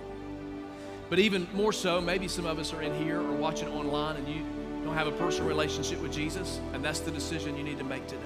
But 1.12 1.20
even 1.20 1.46
more 1.54 1.74
so, 1.74 2.00
maybe 2.00 2.30
some 2.30 2.46
of 2.46 2.58
us 2.58 2.72
are 2.72 2.82
in 2.82 2.96
here 3.04 3.20
or 3.20 3.34
watching 3.34 3.68
online 3.68 4.16
and 4.16 4.26
you 4.30 4.46
don't 4.86 4.94
have 4.94 5.08
a 5.08 5.12
personal 5.12 5.46
relationship 5.46 6.02
with 6.02 6.14
Jesus, 6.14 6.62
and 6.72 6.82
that's 6.82 7.02
the 7.02 7.12
decision 7.12 7.58
you 7.58 7.64
need 7.64 7.80
to 7.80 7.84
make 7.84 8.08
today. 8.08 8.22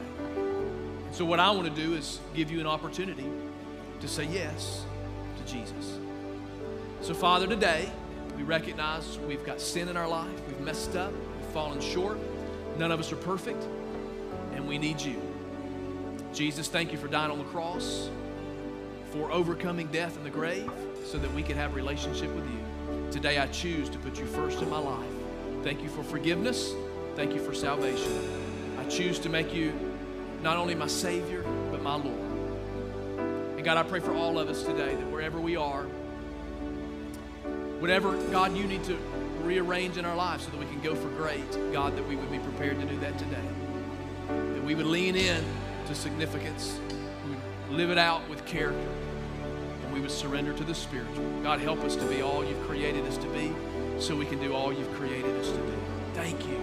So, 1.12 1.26
what 1.26 1.40
I 1.40 1.50
want 1.50 1.68
to 1.68 1.82
do 1.82 1.96
is 1.96 2.20
give 2.36 2.52
you 2.52 2.60
an 2.60 2.68
opportunity 2.68 3.26
to 4.02 4.08
say 4.08 4.26
yes 4.26 4.86
to 5.36 5.52
Jesus. 5.52 5.98
So, 7.02 7.16
Father, 7.16 7.48
today 7.48 7.90
we 8.38 8.44
recognize 8.44 9.18
we've 9.28 9.44
got 9.44 9.60
sin 9.60 9.90
in 9.90 9.98
our 9.98 10.08
life, 10.08 10.48
we've 10.48 10.60
messed 10.60 10.96
up, 10.96 11.12
we've 11.12 11.50
fallen 11.54 11.82
short. 11.82 12.20
None 12.78 12.92
of 12.92 13.00
us 13.00 13.12
are 13.12 13.18
perfect. 13.18 13.66
and 14.54 14.68
we 14.68 14.78
need 14.78 15.02
you. 15.02 15.20
Jesus, 16.36 16.68
thank 16.68 16.92
you 16.92 17.00
for 17.00 17.08
dying 17.08 17.32
on 17.32 17.40
the 17.40 17.46
cross, 17.46 18.12
for 19.10 19.32
overcoming 19.32 19.88
death 19.88 20.18
and 20.18 20.26
the 20.26 20.30
grave, 20.30 20.72
so 21.04 21.18
that 21.18 21.34
we 21.34 21.42
could 21.42 21.58
have 21.58 21.74
relationship 21.74 22.30
with 22.36 22.46
you. 22.46 22.75
Today 23.16 23.40
I 23.40 23.48
choose 23.48 23.90
to 23.92 23.98
put 24.00 24.20
you 24.20 24.26
first 24.26 24.62
in 24.62 24.70
my 24.70 24.78
life. 24.78 25.08
Thank 25.64 25.82
you 25.82 25.88
for 25.88 26.04
forgiveness. 26.04 26.74
Thank 27.16 27.32
you 27.32 27.40
for 27.40 27.54
salvation. 27.54 28.12
I 28.78 28.84
choose 28.90 29.20
to 29.20 29.30
make 29.30 29.54
you 29.54 29.72
not 30.44 30.58
only 30.58 30.76
my 30.76 30.88
Savior, 30.88 31.42
but 31.72 31.82
my 31.82 31.96
Lord. 31.96 32.20
And 33.56 33.64
God, 33.64 33.78
I 33.78 33.84
pray 33.84 34.02
for 34.02 34.14
all 34.14 34.38
of 34.38 34.50
us 34.50 34.64
today 34.64 34.96
that 34.96 35.12
wherever 35.12 35.40
we 35.40 35.56
are, 35.56 35.84
whatever, 37.80 38.18
God, 38.32 38.58
you 38.58 38.66
need 38.66 38.84
to 38.84 38.98
rearrange 39.44 39.96
in 39.96 40.04
our 40.04 40.18
lives 40.18 40.44
so 40.44 40.52
that 40.52 40.60
we 40.60 40.66
can 40.66 40.82
go 40.82 40.94
for 40.94 41.08
great, 41.08 41.50
God, 41.72 41.96
that 41.96 42.06
we 42.06 42.18
would 42.18 42.30
be 42.30 42.40
prepared 42.40 42.82
to 42.82 42.86
do 42.86 43.00
that 43.00 43.18
today. 43.18 43.48
That 44.28 44.64
we 44.66 44.76
would 44.76 44.88
lean 44.88 45.16
in 45.16 45.42
to 45.88 45.96
significance, 45.96 46.78
we 47.24 47.30
would 47.30 47.78
live 47.78 47.92
it 47.92 47.98
out 47.98 48.28
with 48.28 48.46
character, 48.46 48.92
we 49.96 50.02
would 50.02 50.12
surrender 50.12 50.52
to 50.52 50.64
the 50.66 50.76
spiritual. 50.76 51.26
God, 51.42 51.62
help 51.62 51.80
us 51.80 51.96
to 51.96 52.06
be 52.08 52.22
all 52.22 52.44
you've 52.44 52.62
created 52.68 53.06
us 53.06 53.18
to 53.18 53.28
be 53.28 53.54
so 53.98 54.14
we 54.14 54.26
can 54.26 54.40
do 54.40 54.54
all 54.54 54.74
you've 54.74 54.92
created 54.96 55.34
us 55.38 55.50
to 55.50 55.56
do. 55.56 55.74
Thank 56.14 56.46
you 56.46 56.60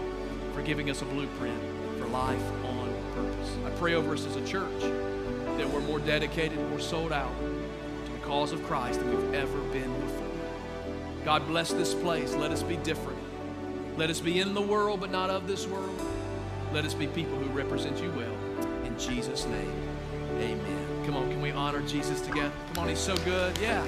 for 0.53 0.61
giving 0.61 0.91
us 0.91 1.01
a 1.01 1.07
blueprint 1.07 1.59
for 1.99 2.07
life 2.09 2.45
on 2.67 2.95
purpose. 3.15 3.57
I 3.65 3.71
pray 3.71 3.95
over 3.95 4.13
us 4.13 4.27
as 4.27 4.37
a 4.37 4.47
church 4.47 4.81
that 5.57 5.67
we're 5.67 5.81
more 5.81 5.99
dedicated, 5.99 6.59
more 6.69 6.79
sold 6.79 7.11
out 7.11 7.33
to 8.05 8.13
the 8.13 8.19
cause 8.19 8.53
of 8.53 8.63
Christ 8.65 9.01
than 9.01 9.09
we've 9.09 9.35
ever 9.35 9.59
been 9.73 9.99
before. 10.01 10.27
God 11.25 11.47
bless 11.47 11.73
this 11.73 11.95
place. 11.95 12.35
Let 12.35 12.51
us 12.51 12.63
be 12.63 12.77
different. 12.77 13.19
Let 13.97 14.11
us 14.11 14.21
be 14.21 14.41
in 14.41 14.53
the 14.53 14.61
world, 14.61 15.01
but 15.01 15.11
not 15.11 15.31
of 15.31 15.47
this 15.47 15.67
world. 15.67 15.99
Let 16.75 16.85
us 16.85 16.93
be 16.93 17.07
people 17.07 17.39
who 17.39 17.49
represent 17.57 17.99
you 18.03 18.11
well. 18.11 18.37
In 18.85 18.99
Jesus' 18.99 19.47
name, 19.47 19.92
amen. 20.41 21.05
Come 21.05 21.17
on, 21.17 21.31
can 21.31 21.41
we 21.43 21.51
honor 21.53 21.83
Jesus 21.83 22.21
together? 22.21 22.53
Come 22.75 22.85
on, 22.85 22.89
he's 22.89 22.99
so 22.99 23.17
good. 23.19 23.57
Yeah. 23.59 23.85